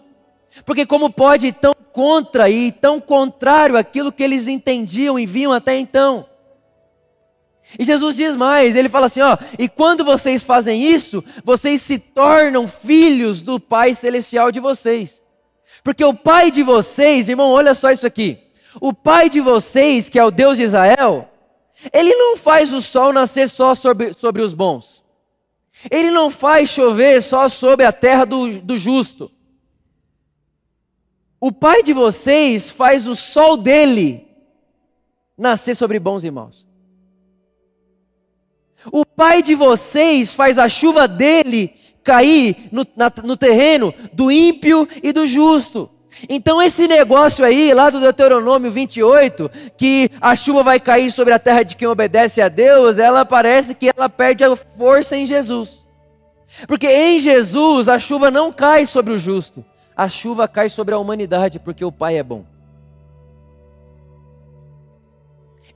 [0.65, 5.53] Porque como pode ir tão contra e tão contrário aquilo que eles entendiam e viam
[5.53, 6.25] até então?
[7.77, 11.99] E Jesus diz mais, ele fala assim, ó, e quando vocês fazem isso, vocês se
[11.99, 15.21] tornam filhos do Pai celestial de vocês.
[15.83, 18.39] Porque o Pai de vocês, irmão, olha só isso aqui.
[18.81, 21.30] O Pai de vocês, que é o Deus de Israel,
[21.91, 25.03] ele não faz o sol nascer só sobre, sobre os bons.
[25.89, 29.31] Ele não faz chover só sobre a terra do, do justo.
[31.39, 34.27] O pai de vocês faz o sol dele
[35.35, 36.67] nascer sobre bons e maus.
[38.91, 44.87] O pai de vocês faz a chuva dele cair no, na, no terreno do ímpio
[45.01, 45.89] e do justo.
[46.29, 51.39] Então, esse negócio aí, lá do Deuteronômio 28, que a chuva vai cair sobre a
[51.39, 55.85] terra de quem obedece a Deus, ela parece que ela perde a força em Jesus.
[56.67, 59.63] Porque em Jesus a chuva não cai sobre o justo,
[59.95, 62.45] a chuva cai sobre a humanidade, porque o Pai é bom.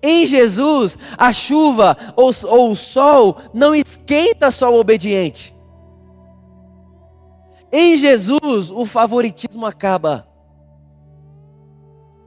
[0.02, 5.55] Em Jesus, a chuva ou, ou o sol não esquenta só o obediente.
[7.72, 10.28] Em Jesus, o favoritismo acaba.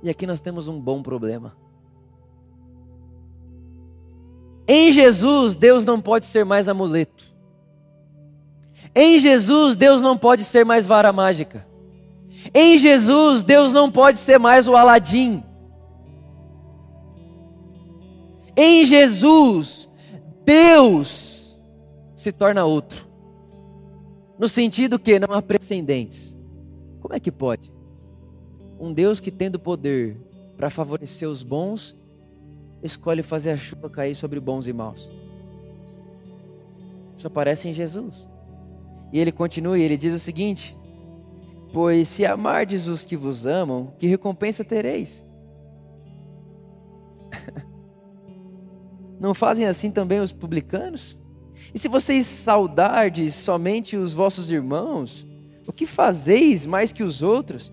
[0.03, 1.57] E aqui nós temos um bom problema.
[4.67, 7.35] Em Jesus, Deus não pode ser mais amuleto.
[8.95, 11.67] Em Jesus, Deus não pode ser mais vara mágica.
[12.55, 15.43] Em Jesus, Deus não pode ser mais o Aladim.
[18.57, 19.89] Em Jesus,
[20.45, 21.59] Deus
[22.17, 23.08] se torna outro.
[24.39, 26.39] No sentido que não há precedentes.
[27.01, 27.73] Como é que pode?
[28.79, 30.17] Um Deus que tendo poder
[30.57, 31.97] para favorecer os bons,
[32.83, 35.11] escolhe fazer a chuva cair sobre bons e maus.
[37.17, 38.29] Isso aparece em Jesus.
[39.13, 40.77] E ele continua e ele diz o seguinte:
[41.73, 45.25] Pois se amardes os que vos amam, que recompensa tereis?
[49.19, 51.18] Não fazem assim também os publicanos?
[51.75, 55.27] E se vocês saudardes somente os vossos irmãos,
[55.67, 57.73] o que fazeis mais que os outros?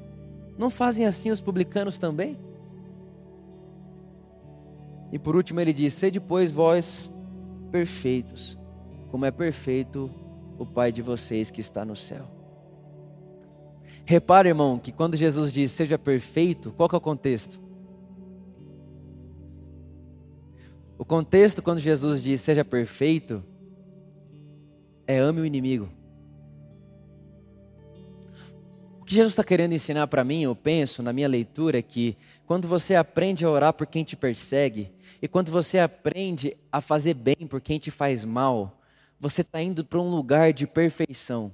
[0.58, 2.38] Não fazem assim os publicanos também?
[5.12, 7.12] E por último ele diz: Sede, pois, vós
[7.72, 8.58] perfeitos,
[9.10, 10.12] como é perfeito
[10.58, 12.26] o Pai de vocês que está no céu.
[14.06, 17.60] Repare, irmão, que quando Jesus diz seja perfeito, qual que é o contexto?
[20.98, 23.44] O contexto quando Jesus diz seja perfeito
[25.08, 25.90] é ame o inimigo.
[29.00, 32.18] O que Jesus está querendo ensinar para mim, eu penso, na minha leitura, é que
[32.46, 34.92] quando você aprende a orar por quem te persegue,
[35.22, 38.82] e quando você aprende a fazer bem por quem te faz mal,
[39.20, 41.54] você está indo para um lugar de perfeição.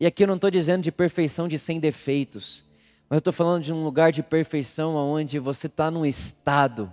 [0.00, 2.64] E aqui eu não estou dizendo de perfeição de sem defeitos,
[3.08, 6.92] mas eu estou falando de um lugar de perfeição onde você está num estado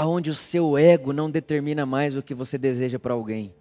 [0.00, 3.54] aonde o seu ego não determina mais o que você deseja para alguém.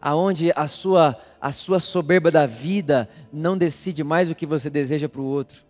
[0.00, 5.06] Aonde a sua a sua soberba da vida não decide mais o que você deseja
[5.06, 5.62] para o outro.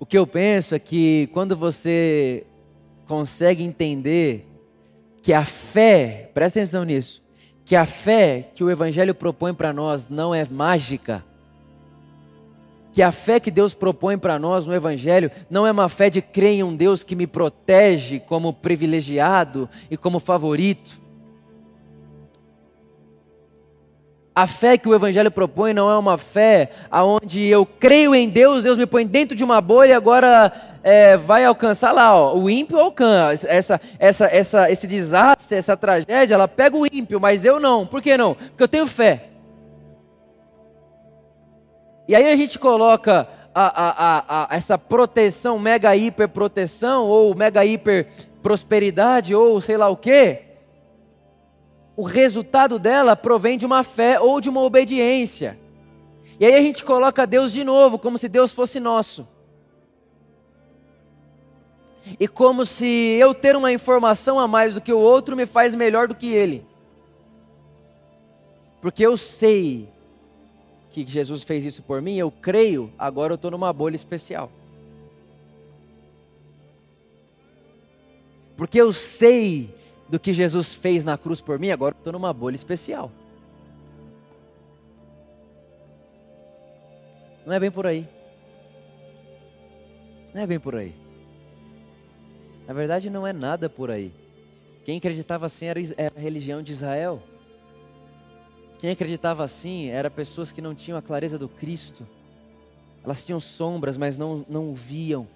[0.00, 2.46] O que eu penso é que quando você
[3.06, 4.48] consegue entender
[5.20, 7.22] que a fé, presta atenção nisso,
[7.66, 11.22] que a fé que o Evangelho propõe para nós não é mágica,
[12.92, 16.20] que a fé que Deus propõe para nós no Evangelho não é uma fé de
[16.20, 21.00] crer em um Deus que me protege como privilegiado e como favorito.
[24.34, 28.62] A fé que o Evangelho propõe não é uma fé aonde eu creio em Deus,
[28.62, 30.52] Deus me põe dentro de uma bolha e agora
[30.82, 33.46] é, vai alcançar lá, ó, o ímpio alcança.
[33.46, 37.86] Essa, essa, essa, esse desastre, essa tragédia, ela pega o ímpio, mas eu não.
[37.86, 38.34] Por que não?
[38.34, 39.31] Porque eu tenho fé.
[42.12, 47.64] E aí a gente coloca a, a, a, essa proteção, mega hiper proteção, ou mega
[47.64, 48.06] hiper
[48.42, 50.42] prosperidade, ou sei lá o quê
[51.96, 55.58] o resultado dela provém de uma fé ou de uma obediência.
[56.38, 59.26] E aí a gente coloca Deus de novo, como se Deus fosse nosso.
[62.20, 62.86] E como se
[63.18, 66.30] eu ter uma informação a mais do que o outro me faz melhor do que
[66.30, 66.66] ele.
[68.82, 69.88] Porque eu sei
[70.92, 74.52] que Jesus fez isso por mim, eu creio, agora eu estou numa bolha especial.
[78.56, 79.74] Porque eu sei
[80.08, 83.10] do que Jesus fez na cruz por mim, agora estou numa bolha especial.
[87.46, 88.06] Não é bem por aí.
[90.34, 90.94] Não é bem por aí.
[92.66, 94.12] Na verdade, não é nada por aí.
[94.84, 95.80] Quem acreditava assim era,
[96.14, 97.22] a religião de Israel.
[98.82, 102.04] Quem acreditava assim era pessoas que não tinham a clareza do Cristo.
[103.04, 105.28] Elas tinham sombras, mas não, não o viam.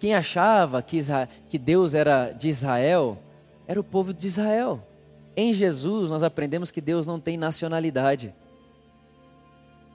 [0.00, 3.18] Quem achava que, Israel, que Deus era de Israel
[3.66, 4.82] era o povo de Israel.
[5.36, 8.34] Em Jesus, nós aprendemos que Deus não tem nacionalidade.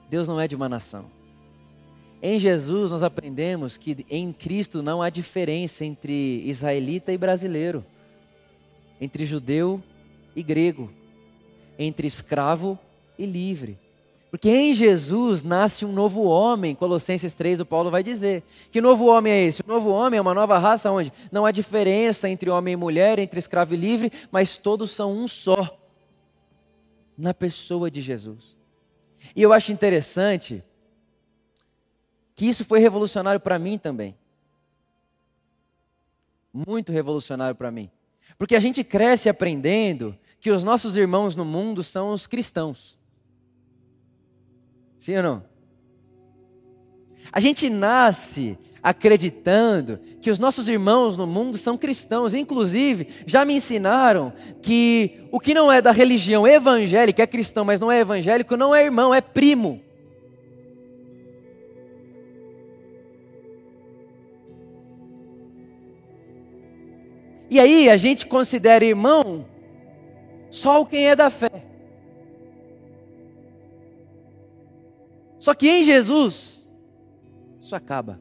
[0.08, 1.06] Deus não é de uma nação.
[2.22, 7.84] Em Jesus, nós aprendemos que em Cristo não há diferença entre israelita e brasileiro,
[9.00, 9.82] entre judeu
[10.36, 10.88] e grego,
[11.78, 12.78] entre escravo
[13.18, 13.78] e livre.
[14.34, 16.74] Porque em Jesus nasce um novo homem.
[16.74, 18.42] Colossenses 3, o Paulo vai dizer.
[18.72, 19.62] Que novo homem é esse?
[19.62, 23.20] O novo homem é uma nova raça onde não há diferença entre homem e mulher,
[23.20, 25.78] entre escravo e livre, mas todos são um só.
[27.16, 28.56] Na pessoa de Jesus.
[29.36, 30.64] E eu acho interessante
[32.34, 34.16] que isso foi revolucionário para mim também.
[36.52, 37.88] Muito revolucionário para mim.
[38.36, 42.98] Porque a gente cresce aprendendo que os nossos irmãos no mundo são os cristãos.
[44.98, 45.44] Sim ou não?
[47.32, 52.34] A gente nasce acreditando que os nossos irmãos no mundo são cristãos.
[52.34, 57.80] Inclusive, já me ensinaram que o que não é da religião evangélica é cristão, mas
[57.80, 59.80] não é evangélico, não é irmão, é primo.
[67.50, 69.53] E aí a gente considera irmão
[70.54, 71.50] só quem é da fé.
[75.36, 76.70] Só que em Jesus,
[77.58, 78.20] isso acaba.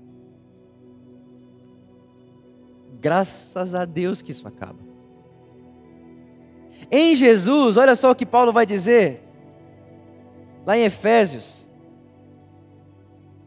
[3.00, 4.80] Graças a Deus que isso acaba.
[6.92, 9.22] Em Jesus, olha só o que Paulo vai dizer,
[10.66, 11.68] lá em Efésios.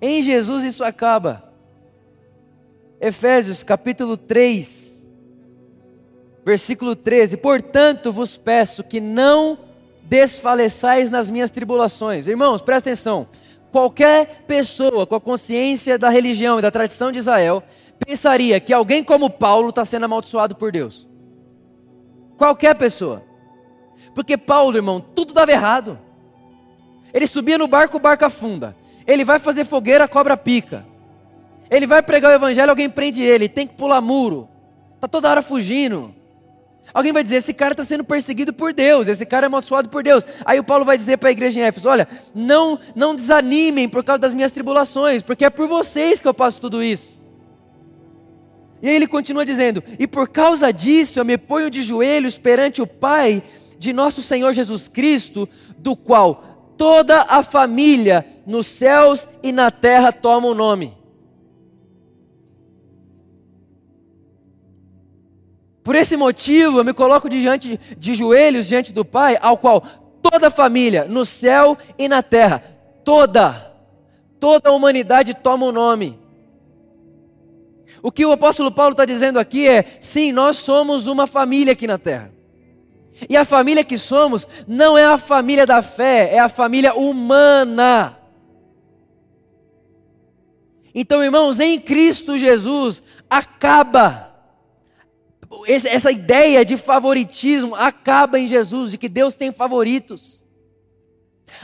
[0.01, 1.53] Em Jesus isso acaba.
[3.01, 4.96] Efésios capítulo 3,
[6.47, 9.59] versículo 13: Portanto vos peço que não
[10.05, 12.29] desfaleçais nas minhas tribulações.
[12.29, 13.27] Irmãos, presta atenção.
[13.73, 17.65] Qualquer pessoa com a consciência da religião e da tradição de Israel
[17.99, 21.09] pensaria que alguém como Paulo está sendo amaldiçoado por Deus.
[22.39, 23.25] Qualquer pessoa.
[24.15, 25.99] Porque Paulo, irmão, tudo dava errado.
[27.13, 28.77] Ele subia no barco, o barco afunda.
[29.05, 30.87] Ele vai fazer fogueira, a cobra pica.
[31.69, 34.49] Ele vai pregar o evangelho, alguém prende ele, tem que pular muro.
[34.95, 36.15] Está toda hora fugindo.
[36.97, 40.03] Alguém vai dizer: esse cara está sendo perseguido por Deus, esse cara é amaldiçoado por
[40.03, 40.25] Deus.
[40.47, 44.03] Aí o Paulo vai dizer para a igreja em Éfeso: olha, não, não desanimem por
[44.03, 47.21] causa das minhas tribulações, porque é por vocês que eu passo tudo isso.
[48.81, 52.81] E aí ele continua dizendo: e por causa disso eu me ponho de joelhos perante
[52.81, 53.43] o Pai
[53.79, 60.13] de nosso Senhor Jesus Cristo, do qual toda a família nos céus e na terra
[60.13, 60.97] toma o nome.
[65.87, 69.81] Por esse motivo, eu me coloco diante de joelhos diante do Pai, ao qual
[70.21, 72.61] toda a família, no céu e na terra,
[73.05, 73.73] toda,
[74.41, 76.19] toda a humanidade toma o um nome.
[78.03, 81.87] O que o apóstolo Paulo está dizendo aqui é: sim, nós somos uma família aqui
[81.87, 82.33] na terra.
[83.31, 88.19] E a família que somos não é a família da fé, é a família humana.
[90.93, 94.26] Então, irmãos, em Cristo Jesus acaba
[95.67, 100.45] essa ideia de favoritismo acaba em Jesus, de que Deus tem favoritos.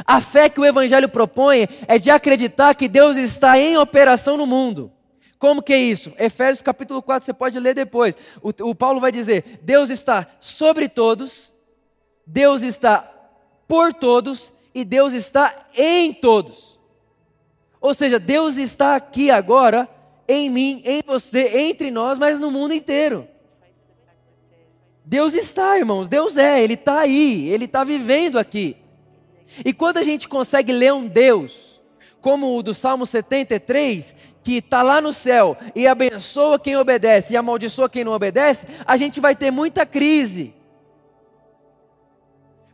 [0.07, 4.47] A fé que o Evangelho propõe é de acreditar que Deus está em operação no
[4.47, 4.93] mundo.
[5.39, 6.13] Como que é isso?
[6.19, 8.17] Efésios capítulo 4, você pode ler depois.
[8.41, 11.53] O, o Paulo vai dizer: Deus está sobre todos,
[12.25, 13.01] Deus está
[13.67, 16.81] por todos e Deus está em todos.
[17.81, 19.89] Ou seja, Deus está aqui agora,
[20.29, 23.27] em mim, em você, entre nós, mas no mundo inteiro.
[25.05, 28.77] Deus está, irmãos, Deus é, Ele está aí, Ele está vivendo aqui.
[29.65, 31.81] E quando a gente consegue ler um Deus,
[32.21, 37.37] como o do Salmo 73, que está lá no céu e abençoa quem obedece e
[37.37, 40.55] amaldiçoa quem não obedece, a gente vai ter muita crise.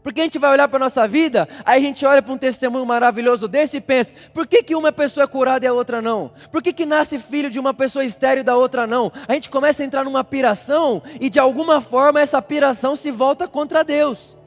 [0.08, 2.38] Porque a gente vai olhar para a nossa vida, aí a gente olha para um
[2.38, 6.00] testemunho maravilhoso desse e pensa: por que, que uma pessoa é curada e a outra
[6.00, 6.32] não?
[6.50, 9.12] Por que, que nasce filho de uma pessoa estéreo e da outra não?
[9.28, 13.46] A gente começa a entrar numa piração e de alguma forma essa piração se volta
[13.46, 14.38] contra Deus.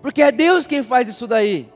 [0.00, 1.70] Porque é Deus quem faz isso daí.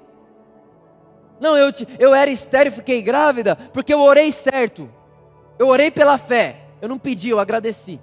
[1.38, 4.88] Não, eu, eu era estéreo e fiquei grávida porque eu orei certo.
[5.58, 6.62] Eu orei pela fé.
[6.80, 8.00] Eu não pedi, eu agradeci.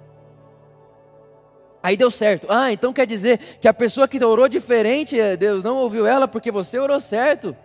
[1.82, 2.46] Aí deu certo.
[2.48, 6.28] Ah, então quer dizer que a pessoa que orou diferente, eh, Deus não ouviu ela
[6.28, 7.56] porque você orou certo.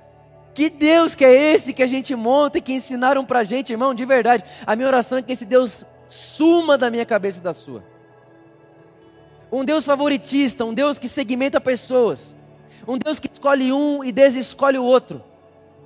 [0.56, 3.94] Que Deus que é esse que a gente monta e que ensinaram pra gente, irmão,
[3.94, 4.44] de verdade.
[4.66, 7.84] A minha oração é que esse Deus suma da minha cabeça e da sua.
[9.52, 12.36] Um Deus favoritista, um Deus que segmenta pessoas.
[12.88, 15.24] Um Deus que escolhe um e desescolhe o outro.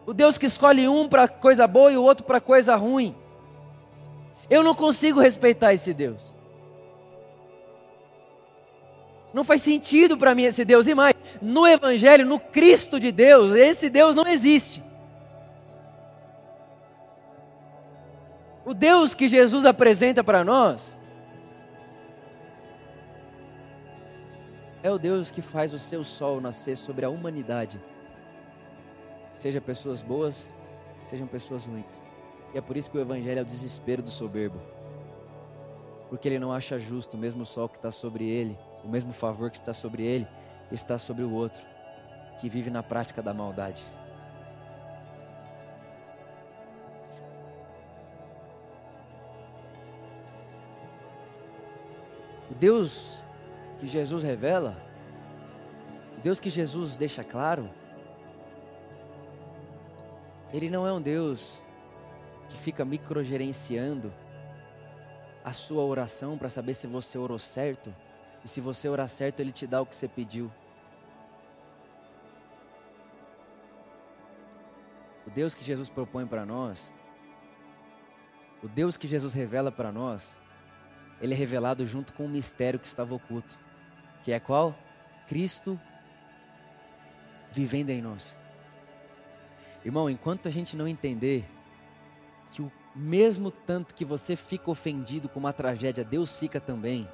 [0.05, 3.13] O Deus que escolhe um para coisa boa e o outro para coisa ruim.
[4.49, 6.33] Eu não consigo respeitar esse Deus.
[9.33, 10.87] Não faz sentido para mim esse Deus.
[10.87, 14.83] E mais, no Evangelho, no Cristo de Deus, esse Deus não existe.
[18.65, 20.97] O Deus que Jesus apresenta para nós
[24.83, 27.81] é o Deus que faz o seu sol nascer sobre a humanidade,
[29.33, 30.49] seja pessoas boas,
[31.03, 32.03] sejam pessoas ruins.
[32.53, 34.59] E é por isso que o Evangelho é o desespero do soberbo,
[36.09, 39.49] porque ele não acha justo o mesmo sol que está sobre ele o mesmo favor
[39.49, 40.27] que está sobre ele
[40.71, 41.61] está sobre o outro,
[42.39, 43.85] que vive na prática da maldade.
[52.49, 53.23] O Deus
[53.79, 54.77] que Jesus revela,
[56.17, 57.69] o Deus que Jesus deixa claro,
[60.53, 61.61] Ele não é um Deus
[62.49, 64.13] que fica microgerenciando
[65.43, 67.93] a sua oração para saber se você orou certo
[68.43, 70.51] e se você orar certo, Ele te dá o que você pediu.
[75.25, 76.91] O Deus que Jesus propõe para nós,
[78.63, 80.35] o Deus que Jesus revela para nós,
[81.21, 83.59] ele é revelado junto com o mistério que estava oculto,
[84.23, 84.75] que é qual?
[85.27, 85.79] Cristo
[87.51, 88.39] vivendo em nós.
[89.85, 91.47] Irmão, enquanto a gente não entender
[92.51, 97.07] que o mesmo tanto que você fica ofendido com uma tragédia, Deus fica também.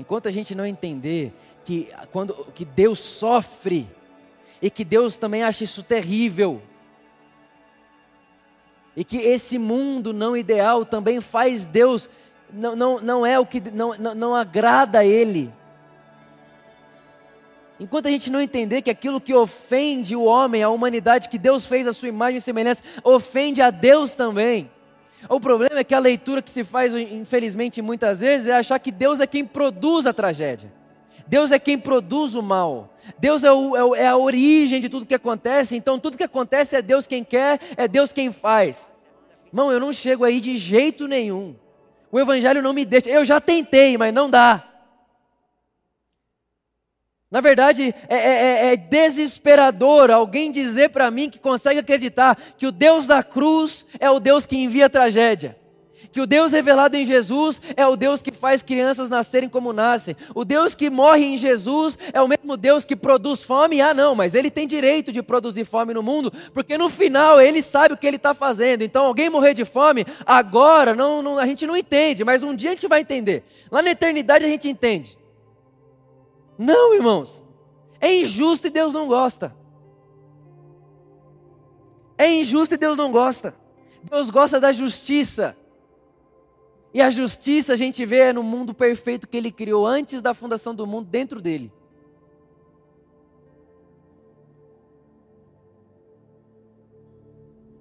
[0.00, 1.30] Enquanto a gente não entender
[1.62, 3.86] que, quando, que Deus sofre
[4.62, 6.62] e que Deus também acha isso terrível,
[8.96, 12.08] e que esse mundo não ideal também faz Deus,
[12.50, 15.52] não, não, não é o que não, não, não agrada a Ele.
[17.78, 21.66] Enquanto a gente não entender que aquilo que ofende o homem, a humanidade que Deus
[21.66, 24.70] fez a sua imagem e semelhança, ofende a Deus também.
[25.28, 28.90] O problema é que a leitura que se faz, infelizmente, muitas vezes, é achar que
[28.90, 30.72] Deus é quem produz a tragédia.
[31.26, 32.94] Deus é quem produz o mal.
[33.18, 35.76] Deus é, o, é, é a origem de tudo que acontece.
[35.76, 38.90] Então, tudo que acontece é Deus quem quer, é Deus quem faz.
[39.46, 41.54] Irmão, eu não chego aí de jeito nenhum.
[42.10, 43.08] O Evangelho não me deixa.
[43.08, 44.69] Eu já tentei, mas não dá.
[47.30, 52.66] Na verdade, é, é, é, é desesperador alguém dizer para mim que consegue acreditar que
[52.66, 55.56] o Deus da cruz é o Deus que envia tragédia.
[56.10, 60.16] Que o Deus revelado em Jesus é o Deus que faz crianças nascerem como nascem.
[60.34, 63.80] O Deus que morre em Jesus é o mesmo Deus que produz fome.
[63.80, 67.62] Ah, não, mas ele tem direito de produzir fome no mundo, porque no final ele
[67.62, 68.82] sabe o que ele está fazendo.
[68.82, 72.70] Então, alguém morrer de fome, agora não, não, a gente não entende, mas um dia
[72.70, 73.44] a gente vai entender.
[73.70, 75.16] Lá na eternidade a gente entende.
[76.62, 77.42] Não, irmãos.
[77.98, 79.56] É injusto e Deus não gosta.
[82.18, 83.54] É injusto e Deus não gosta.
[84.02, 85.56] Deus gosta da justiça.
[86.92, 90.74] E a justiça a gente vê no mundo perfeito que Ele criou antes da fundação
[90.74, 91.72] do mundo, dentro dele.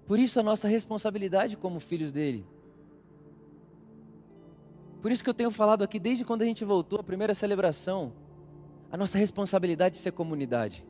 [0.07, 2.47] Por isso a nossa responsabilidade como filhos dele.
[5.01, 8.13] Por isso que eu tenho falado aqui desde quando a gente voltou, a primeira celebração,
[8.91, 10.85] a nossa responsabilidade de ser comunidade.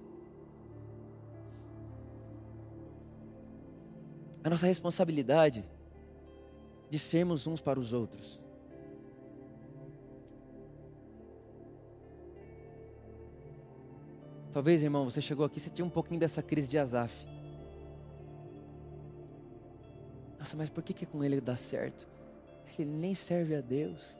[4.43, 5.65] a nossa responsabilidade
[6.89, 8.41] de sermos uns para os outros.
[14.51, 17.27] Talvez, irmão, você chegou aqui, você tinha um pouquinho dessa crise de Azaf.
[20.39, 22.07] Nossa, mas por que, que com ele dá certo?
[22.77, 24.17] Ele nem serve a Deus.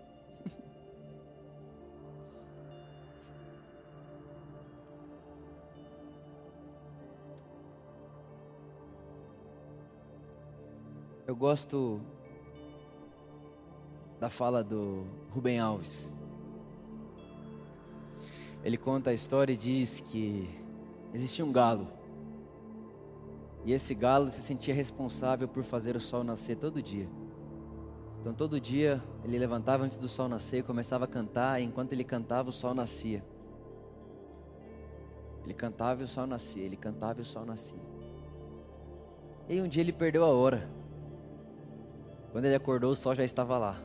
[11.30, 12.02] Eu gosto
[14.20, 16.12] da fala do Rubem Alves.
[18.64, 20.50] Ele conta a história e diz que
[21.14, 21.88] existia um galo.
[23.64, 27.08] E esse galo se sentia responsável por fazer o sol nascer todo dia.
[28.22, 32.04] Então todo dia ele levantava antes do sol nascer, começava a cantar, e enquanto ele
[32.04, 33.24] cantava, o sol nascia.
[35.44, 37.78] Ele cantava e o sol nascia, ele cantava e o sol nascia.
[39.48, 40.79] E um dia ele perdeu a hora.
[42.32, 43.82] Quando ele acordou, o sol já estava lá.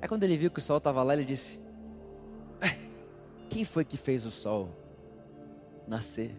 [0.00, 1.60] Aí quando ele viu que o sol estava lá, ele disse:
[3.48, 4.68] Quem foi que fez o sol
[5.86, 6.34] nascer?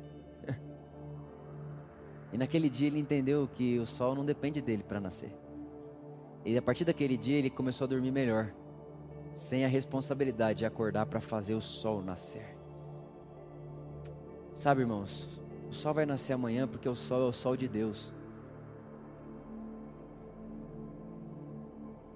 [2.32, 5.32] E naquele dia ele entendeu que o sol não depende dele para nascer.
[6.44, 8.52] E a partir daquele dia ele começou a dormir melhor,
[9.36, 12.58] sem a responsabilidade de acordar para fazer o sol nascer.
[14.52, 15.30] Sabe, irmãos,
[15.70, 18.12] o sol vai nascer amanhã porque o sol é o sol de Deus.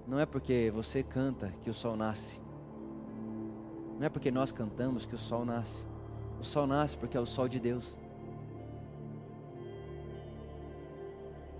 [0.08, 2.40] Não é porque você canta que o sol nasce.
[3.98, 5.84] Não é porque nós cantamos que o sol nasce.
[6.40, 7.94] O sol nasce porque é o sol de Deus.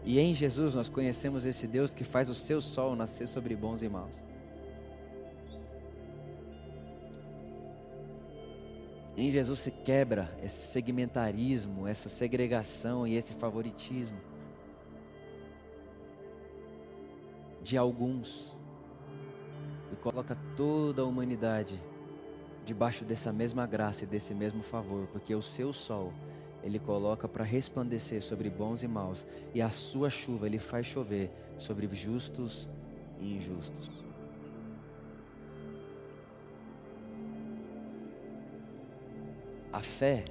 [0.03, 3.83] E em Jesus nós conhecemos esse Deus que faz o seu sol nascer sobre bons
[3.83, 4.23] e maus.
[9.15, 14.28] Em Jesus se quebra esse segmentarismo, essa segregação e esse favoritismo.
[17.69, 18.57] De alguns
[19.93, 21.79] e coloca toda a humanidade
[22.64, 26.11] debaixo dessa mesma graça e desse mesmo favor, porque o seu sol
[26.62, 31.31] ele coloca para resplandecer sobre bons e maus, e a sua chuva ele faz chover
[31.59, 32.69] sobre justos
[33.21, 33.91] e injustos.
[39.71, 40.25] A fé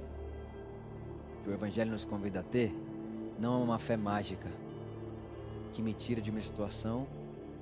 [1.42, 2.74] que o Evangelho nos convida a ter
[3.38, 4.48] não é uma fé mágica
[5.72, 7.06] que me tira de uma situação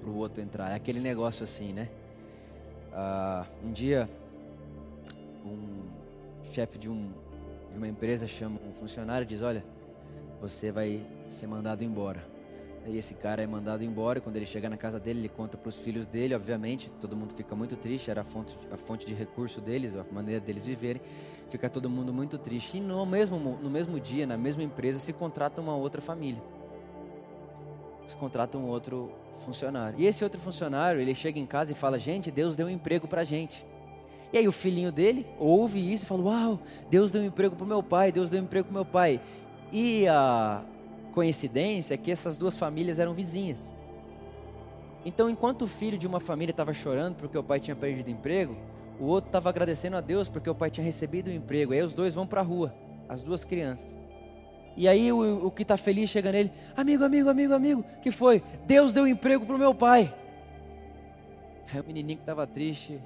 [0.06, 0.70] para o outro entrar.
[0.70, 1.88] É aquele negócio assim, né?
[2.92, 4.08] Uh, um dia,
[5.44, 5.82] um
[6.44, 7.10] chefe de, um,
[7.72, 9.64] de uma empresa chama um funcionário e diz: Olha,
[10.40, 12.24] você vai ser mandado embora.
[12.86, 14.20] E esse cara é mandado embora.
[14.20, 16.36] E quando ele chega na casa dele, ele conta para os filhos dele.
[16.36, 18.12] Obviamente, todo mundo fica muito triste.
[18.12, 21.02] Era a fonte, a fonte de recurso deles, a maneira deles viverem.
[21.50, 22.76] Fica todo mundo muito triste.
[22.76, 26.40] E no mesmo, no mesmo dia, na mesma empresa, se contrata uma outra família.
[28.06, 29.10] Se contrata um outro
[29.44, 29.98] funcionário.
[29.98, 33.06] E esse outro funcionário, ele chega em casa e fala: Gente, Deus deu um emprego
[33.06, 33.66] para gente.
[34.32, 37.66] E aí o filhinho dele ouve isso e fala: Uau, Deus deu um emprego para
[37.66, 39.20] meu pai, Deus deu um emprego para meu pai.
[39.72, 40.62] E a
[41.12, 43.74] coincidência é que essas duas famílias eram vizinhas.
[45.04, 48.56] Então, enquanto o filho de uma família estava chorando porque o pai tinha perdido emprego,
[48.98, 51.72] o outro estava agradecendo a Deus porque o pai tinha recebido o emprego.
[51.72, 52.74] Aí os dois vão para a rua,
[53.08, 53.98] as duas crianças.
[54.76, 58.42] E aí o, o que está feliz chega nele, amigo, amigo, amigo, amigo, que foi?
[58.66, 60.14] Deus deu emprego para o meu pai.
[61.72, 63.00] Aí o menininho que estava triste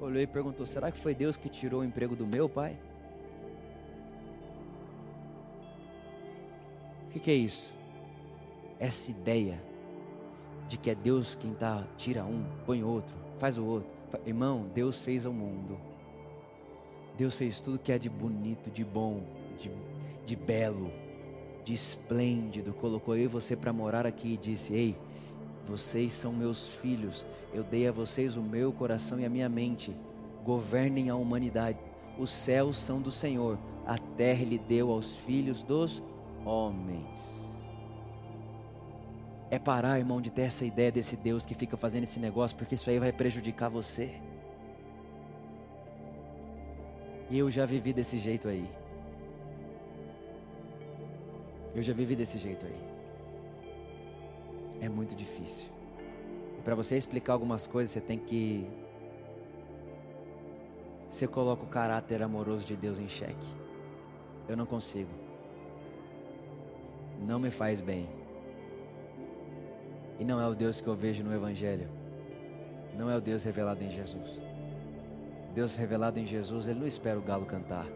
[0.00, 2.76] olhou e perguntou: será que foi Deus que tirou o emprego do meu pai?
[7.08, 7.74] O que, que é isso?
[8.78, 9.60] Essa ideia
[10.68, 13.90] de que é Deus quem tá, tira um, põe outro, faz o outro.
[14.24, 15.78] Irmão, Deus fez o mundo.
[17.16, 19.22] Deus fez tudo que é de bonito, de bom,
[19.58, 19.70] de,
[20.24, 20.92] de belo
[21.66, 24.96] de esplêndido, colocou eu e você para morar aqui e disse: Ei,
[25.66, 29.92] Vocês são meus filhos, eu dei a vocês o meu coração e a minha mente.
[30.44, 31.76] Governem a humanidade.
[32.16, 36.00] Os céus são do Senhor, a terra Ele deu aos filhos dos
[36.44, 37.44] homens.
[39.50, 42.76] É parar, irmão, de ter essa ideia desse Deus que fica fazendo esse negócio, porque
[42.76, 44.14] isso aí vai prejudicar você.
[47.28, 48.70] E eu já vivi desse jeito aí.
[51.76, 52.80] Eu já vivi desse jeito aí.
[54.80, 55.66] É muito difícil.
[56.64, 58.66] Para você explicar algumas coisas, você tem que.
[61.10, 63.54] Você coloca o caráter amoroso de Deus em xeque.
[64.48, 65.10] Eu não consigo.
[67.20, 68.08] Não me faz bem.
[70.18, 71.90] E não é o Deus que eu vejo no Evangelho.
[72.96, 74.40] Não é o Deus revelado em Jesus.
[75.54, 77.86] Deus revelado em Jesus, Ele não espera o galo cantar.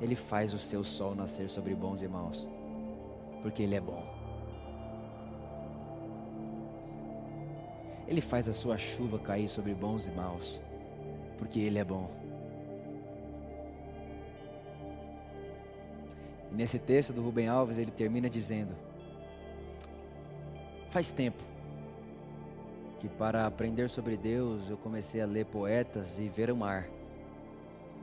[0.00, 2.48] Ele faz o seu sol nascer sobre bons e maus.
[3.42, 4.02] Porque Ele é bom.
[8.06, 10.60] Ele faz a sua chuva cair sobre bons e maus.
[11.38, 12.10] Porque Ele é bom.
[16.54, 18.76] E nesse texto do Rubem Alves, ele termina dizendo:
[20.88, 21.42] Faz tempo
[23.00, 26.88] que para aprender sobre Deus eu comecei a ler poetas e ver o mar.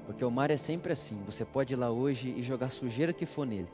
[0.06, 3.26] Porque o mar é sempre assim, você pode ir lá hoje e jogar sujeira que
[3.26, 3.70] for nele.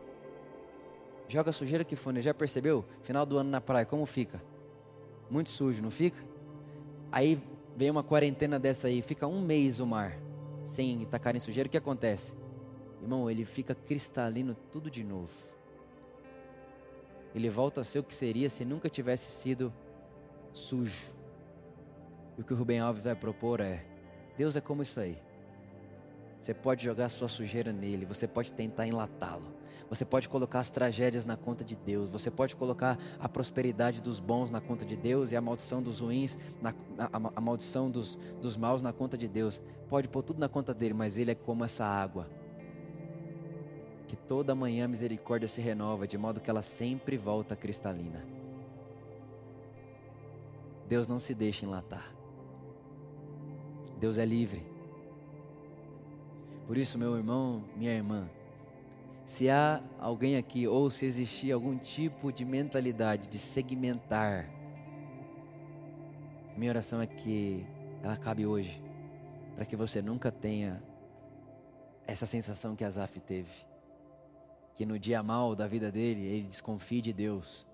[1.28, 2.86] Joga sujeira que for nele, já percebeu?
[3.02, 4.42] Final do ano na praia, como fica?
[5.30, 6.18] Muito sujo, não fica?
[7.12, 7.42] Aí
[7.76, 10.18] vem uma quarentena dessa aí, fica um mês o mar
[10.66, 12.36] sem tacar em sujeira, o que acontece?
[13.02, 15.48] Irmão, ele fica cristalino tudo de novo
[17.38, 19.72] ele volta a ser o que seria se nunca tivesse sido
[20.52, 21.14] sujo.
[22.38, 23.86] E o que o Rubem Alves vai propor é:
[24.36, 25.18] Deus é como isso aí.
[26.48, 29.54] Você pode jogar sua sujeira nele, você pode tentar enlatá-lo,
[29.90, 34.22] você pode colocar as tragédias na conta de Deus, você pode colocar a prosperidade dos
[34.22, 38.18] bons na conta de Deus e a maldição dos ruins, na, a, a maldição dos,
[38.42, 39.62] dos maus na conta de Deus.
[39.90, 42.30] Pode pôr tudo na conta dele, mas ele é como essa água
[44.08, 48.26] que toda manhã a misericórdia se renova, de modo que ela sempre volta cristalina.
[50.88, 52.10] Deus não se deixa enlatar.
[54.00, 54.77] Deus é livre.
[56.68, 58.30] Por isso, meu irmão, minha irmã,
[59.26, 64.48] se há alguém aqui, ou se existir algum tipo de mentalidade de segmentar,
[66.56, 67.66] minha oração é que
[68.04, 68.84] ela cabe hoje,
[69.56, 70.84] para que você nunca tenha
[72.06, 73.66] essa sensação que Azaf teve
[74.78, 77.66] que no dia mal da vida dele, ele desconfie de Deus,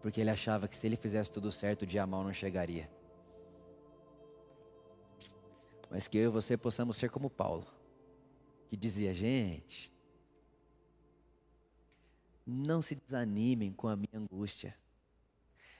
[0.00, 2.88] porque ele achava que se ele fizesse tudo certo, o dia mal não chegaria.
[5.90, 7.66] Mas que eu e você possamos ser como Paulo,
[8.72, 9.92] que dizia: gente,
[12.46, 14.74] não se desanimem com a minha angústia,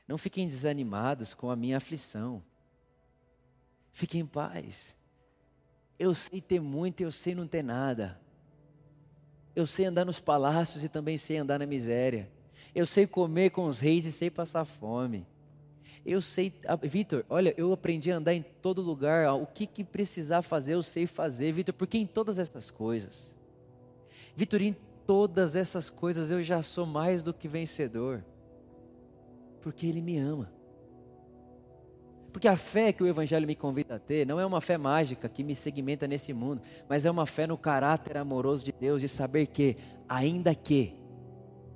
[0.07, 2.45] não fiquem desanimados com a minha aflição,
[3.95, 4.95] fiquem em paz.
[5.99, 8.21] Eu sei ter muito, eu sei não ter nada.
[9.57, 12.31] Eu sei andar nos palácios e também sei andar na miséria.
[12.75, 15.27] Eu sei comer com os reis e sei passar fome.
[16.05, 19.33] Eu sei, ah, Vitor, olha, eu aprendi a andar em todo lugar.
[19.35, 23.37] O que, que precisar fazer, eu sei fazer, Vitor, porque em todas essas coisas,
[24.35, 24.77] Vitor, em
[25.07, 28.25] todas essas coisas eu já sou mais do que vencedor,
[29.61, 30.51] porque Ele me ama.
[32.33, 35.29] Porque a fé que o Evangelho me convida a ter não é uma fé mágica
[35.29, 39.09] que me segmenta nesse mundo, mas é uma fé no caráter amoroso de Deus, de
[39.09, 39.77] saber que,
[40.09, 40.95] ainda que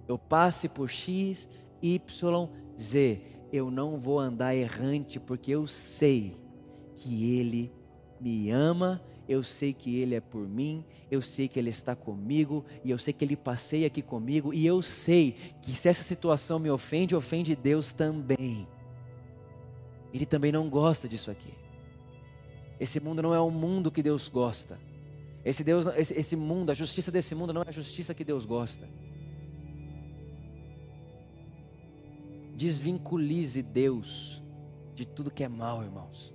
[0.09, 1.49] eu passe por X,
[1.83, 2.49] Y,
[2.81, 3.21] Z,
[3.57, 6.37] eu não vou andar errante, porque eu sei
[6.97, 7.73] que Ele
[8.21, 12.65] me ama, eu sei que Ele é por mim, eu sei que Ele está comigo,
[12.85, 16.59] e eu sei que Ele passeia aqui comigo, e eu sei que se essa situação
[16.59, 18.67] me ofende, ofende Deus também.
[20.13, 21.53] Ele também não gosta disso aqui.
[22.79, 24.79] Esse mundo não é o mundo que Deus gosta.
[25.45, 28.45] Esse, Deus, esse, esse mundo, a justiça desse mundo não é a justiça que Deus
[28.45, 28.89] gosta.
[32.57, 34.43] Desvinculize Deus
[34.95, 36.33] de tudo que é mal, irmãos.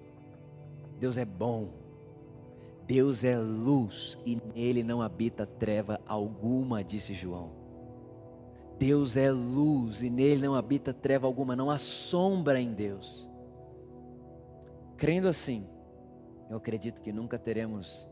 [0.99, 1.69] Deus é bom.
[2.85, 7.49] Deus é luz e nele não habita treva alguma, disse João.
[8.77, 13.27] Deus é luz e nele não habita treva alguma, não há sombra em Deus.
[14.97, 15.65] Crendo assim,
[16.51, 18.07] eu acredito que nunca teremos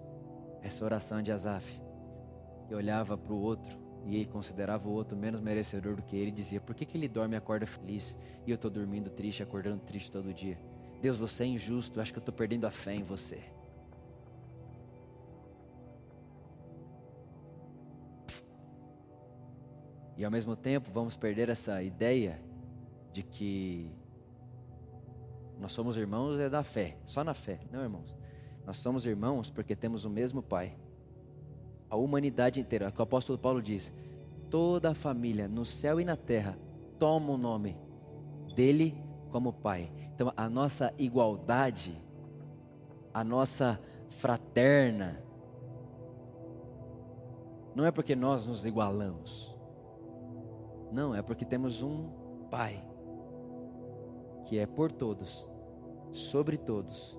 [0.64, 1.80] essa oração de Asaf,
[2.68, 6.32] que olhava para o outro e ele considerava o outro menos merecedor do que ele,
[6.32, 9.80] dizia: Por que, que ele dorme e acorda feliz e eu estou dormindo triste, acordando
[9.80, 10.58] triste todo dia?
[11.02, 13.42] Deus, você é injusto, acho que eu estou perdendo a fé em você.
[20.18, 22.42] E ao mesmo tempo, vamos perder essa ideia
[23.14, 23.90] de que
[25.60, 28.16] Nós somos irmãos é da fé, só na fé, não irmãos.
[28.66, 30.78] Nós somos irmãos porque temos o mesmo Pai.
[31.90, 33.92] A humanidade inteira, é o apóstolo Paulo diz,
[34.50, 36.58] toda a família no céu e na terra
[36.98, 37.78] toma o nome
[38.56, 38.96] dele
[39.32, 39.92] como Pai.
[40.14, 42.00] Então a nossa igualdade,
[43.14, 43.80] a nossa
[44.10, 45.24] fraterna,
[47.74, 49.56] não é porque nós nos igualamos.
[50.92, 52.10] Não, é porque temos um
[52.50, 52.84] Pai
[54.46, 55.48] que é por todos,
[56.12, 57.18] sobre todos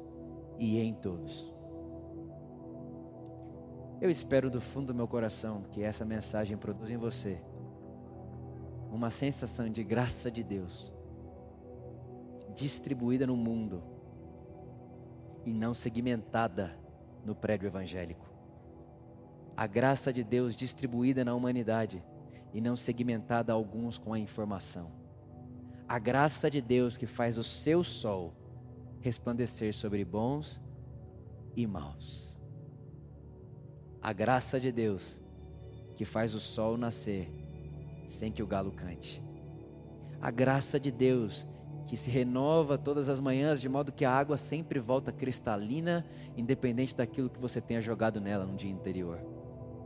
[0.58, 1.54] e em todos.
[4.00, 7.38] Eu espero do fundo do meu coração que essa mensagem produza em você
[8.90, 10.90] uma sensação de graça de Deus
[12.54, 13.82] distribuída no mundo
[15.44, 16.78] e não segmentada
[17.24, 18.28] no prédio evangélico.
[19.54, 22.02] A graça de Deus distribuída na humanidade
[22.54, 24.90] e não segmentada a alguns com a informação.
[25.86, 28.32] A graça de Deus que faz o seu sol
[29.00, 30.60] resplandecer sobre bons
[31.54, 32.29] e maus.
[34.02, 35.20] A graça de Deus
[35.94, 37.30] que faz o sol nascer
[38.06, 39.22] sem que o galo cante.
[40.20, 41.46] A graça de Deus
[41.86, 46.94] que se renova todas as manhãs, de modo que a água sempre volta cristalina, independente
[46.94, 49.20] daquilo que você tenha jogado nela no dia anterior.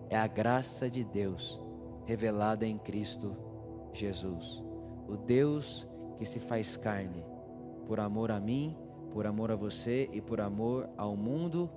[0.09, 1.61] É a graça de Deus
[2.05, 3.37] revelada em Cristo
[3.93, 4.63] Jesus,
[5.09, 7.25] o Deus que se faz carne,
[7.87, 8.77] por amor a mim,
[9.13, 11.71] por amor a você e por amor ao mundo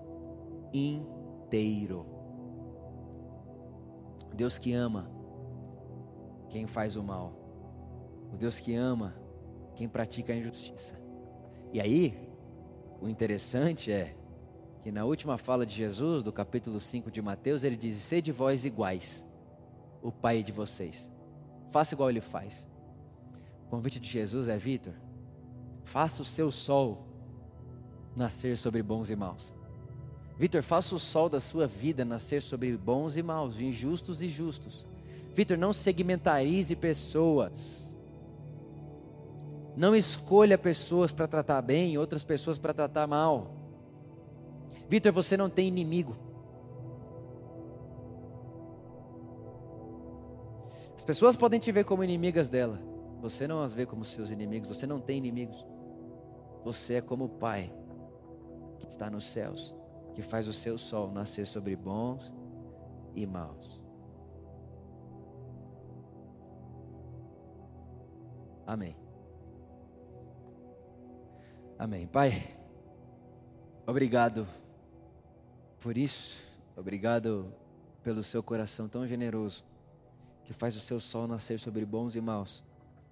[0.74, 2.17] inteiro.
[4.38, 5.10] Deus que ama
[6.48, 7.34] quem faz o mal,
[8.32, 9.16] o Deus que ama
[9.76, 10.96] quem pratica a injustiça.
[11.74, 12.30] E aí,
[13.02, 14.16] o interessante é
[14.84, 18.64] que na última fala de Jesus, do capítulo 5 de Mateus, ele diz: Sede vós
[18.64, 19.26] iguais,
[20.04, 21.12] o Pai de vocês.
[21.72, 22.70] Faça igual ele faz.
[23.66, 24.94] O convite de Jesus é: Vitor,
[25.84, 27.08] faça o seu sol
[28.16, 29.57] nascer sobre bons e maus.
[30.38, 34.86] Vitor, faça o sol da sua vida nascer sobre bons e maus, injustos e justos.
[35.34, 37.92] Vitor, não segmentarize pessoas.
[39.76, 43.52] Não escolha pessoas para tratar bem e outras pessoas para tratar mal.
[44.88, 46.16] Vitor, você não tem inimigo.
[50.96, 52.80] As pessoas podem te ver como inimigas dela.
[53.22, 54.68] Você não as vê como seus inimigos.
[54.68, 55.66] Você não tem inimigos.
[56.64, 57.72] Você é como o Pai
[58.80, 59.76] que está nos céus,
[60.18, 62.34] que faz o seu sol nascer sobre bons
[63.16, 63.80] e maus.
[68.66, 68.98] Amém.
[71.78, 72.08] Amém.
[72.08, 72.58] Pai,
[73.86, 74.48] obrigado
[75.80, 76.44] por isso,
[76.76, 77.54] obrigado
[78.02, 79.64] pelo seu coração tão generoso,
[80.44, 82.64] que faz o seu sol nascer sobre bons e maus,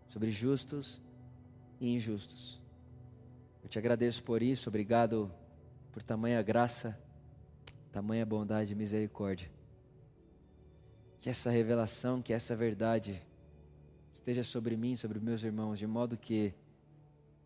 [0.09, 0.99] sobre justos
[1.79, 2.59] e injustos.
[3.61, 5.31] Eu te agradeço por isso, obrigado
[5.95, 6.99] por tamanha graça,
[7.89, 9.49] tamanha bondade e misericórdia.
[11.19, 13.21] Que essa revelação, que essa verdade
[14.13, 16.53] esteja sobre mim, sobre meus irmãos, de modo que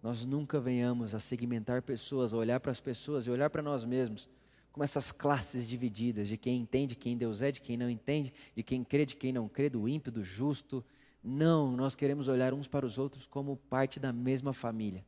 [0.02, 3.86] nós nunca venhamos a segmentar pessoas, a olhar para as pessoas e olhar para nós
[3.86, 4.28] mesmos
[4.72, 8.64] como essas classes divididas de quem entende quem Deus é, de quem não entende, de
[8.64, 10.84] quem crê, de quem não crê, do ímpio, do justo.
[11.24, 15.06] Não, nós queremos olhar uns para os outros como parte da mesma família.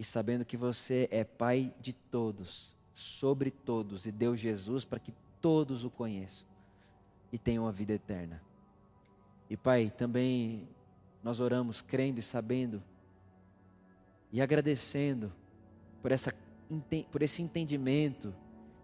[0.00, 5.12] E sabendo que você é Pai de todos, sobre todos, e deu Jesus para que
[5.42, 6.46] todos o conheçam
[7.30, 8.40] e tenham a vida eterna.
[9.50, 10.66] E Pai, também
[11.22, 12.82] nós oramos crendo e sabendo
[14.32, 15.30] e agradecendo
[16.00, 16.34] por, essa,
[17.12, 18.34] por esse entendimento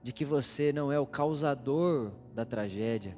[0.02, 3.16] de que você não é o causador da tragédia,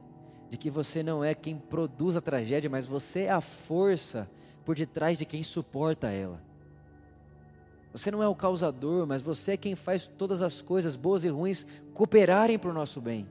[0.48, 4.30] de que você não é quem produz a tragédia, mas você é a força
[4.64, 6.46] por detrás de quem suporta ela.
[7.92, 11.28] Você não é o causador, mas você é quem faz todas as coisas boas e
[11.28, 13.26] ruins cooperarem para o nosso bem.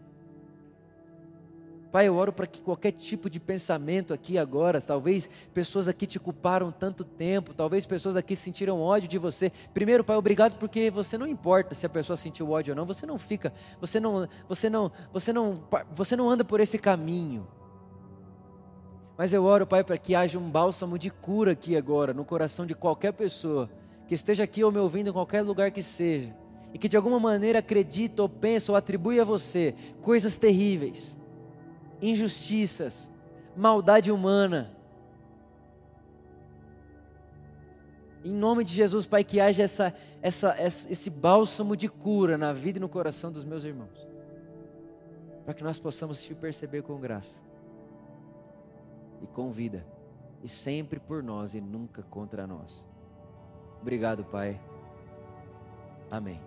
[1.91, 6.19] Pai, eu oro para que qualquer tipo de pensamento aqui agora, talvez pessoas aqui te
[6.19, 9.51] culparam tanto tempo, talvez pessoas aqui sentiram ódio de você.
[9.73, 13.05] Primeiro, Pai, obrigado porque você não importa se a pessoa sentiu ódio ou não, você
[13.05, 17.47] não fica, você não, você não, você não, você não anda por esse caminho.
[19.17, 22.65] Mas eu oro, Pai, para que haja um bálsamo de cura aqui agora, no coração
[22.65, 23.69] de qualquer pessoa
[24.07, 26.35] que esteja aqui ou me ouvindo em qualquer lugar que seja,
[26.73, 31.17] e que de alguma maneira acredita ou pensa ou atribui a você coisas terríveis
[32.01, 33.11] injustiças,
[33.55, 34.73] maldade humana.
[38.23, 42.77] Em nome de Jesus, Pai, que haja essa, essa, esse bálsamo de cura na vida
[42.77, 44.07] e no coração dos meus irmãos,
[45.45, 47.41] para que nós possamos te perceber com graça
[49.21, 49.85] e com vida,
[50.43, 52.87] e sempre por nós e nunca contra nós.
[53.81, 54.59] Obrigado, Pai.
[56.09, 56.39] Amém.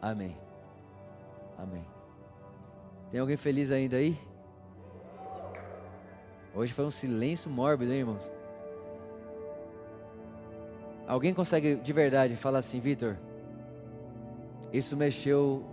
[0.00, 0.36] Amém.
[1.58, 1.84] Amém.
[3.10, 4.18] Tem alguém feliz ainda aí?
[6.54, 8.32] Hoje foi um silêncio mórbido, hein, irmãos?
[11.06, 13.16] Alguém consegue de verdade falar assim, Vitor?
[14.72, 15.64] Isso mexeu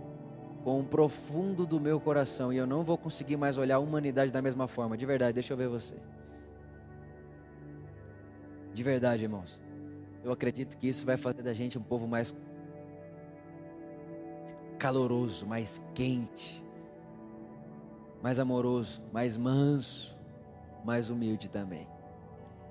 [0.62, 4.32] com o profundo do meu coração e eu não vou conseguir mais olhar a humanidade
[4.32, 4.96] da mesma forma.
[4.96, 5.96] De verdade, deixa eu ver você.
[8.72, 9.60] De verdade, irmãos.
[10.24, 12.34] Eu acredito que isso vai fazer da gente um povo mais
[14.78, 16.64] caloroso, mais quente,
[18.22, 20.16] mais amoroso, mais manso,
[20.82, 21.86] mais humilde também.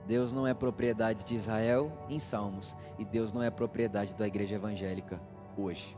[0.08, 4.56] Deus não é propriedade de Israel em Salmos e Deus não é propriedade da igreja
[4.56, 5.22] evangélica
[5.56, 5.96] hoje.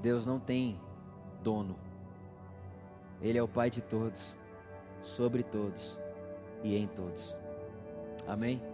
[0.00, 0.78] Deus não tem
[1.42, 1.76] dono.
[3.20, 4.36] Ele é o Pai de todos,
[5.00, 5.98] sobre todos
[6.62, 7.36] e em todos.
[8.26, 8.71] Amém?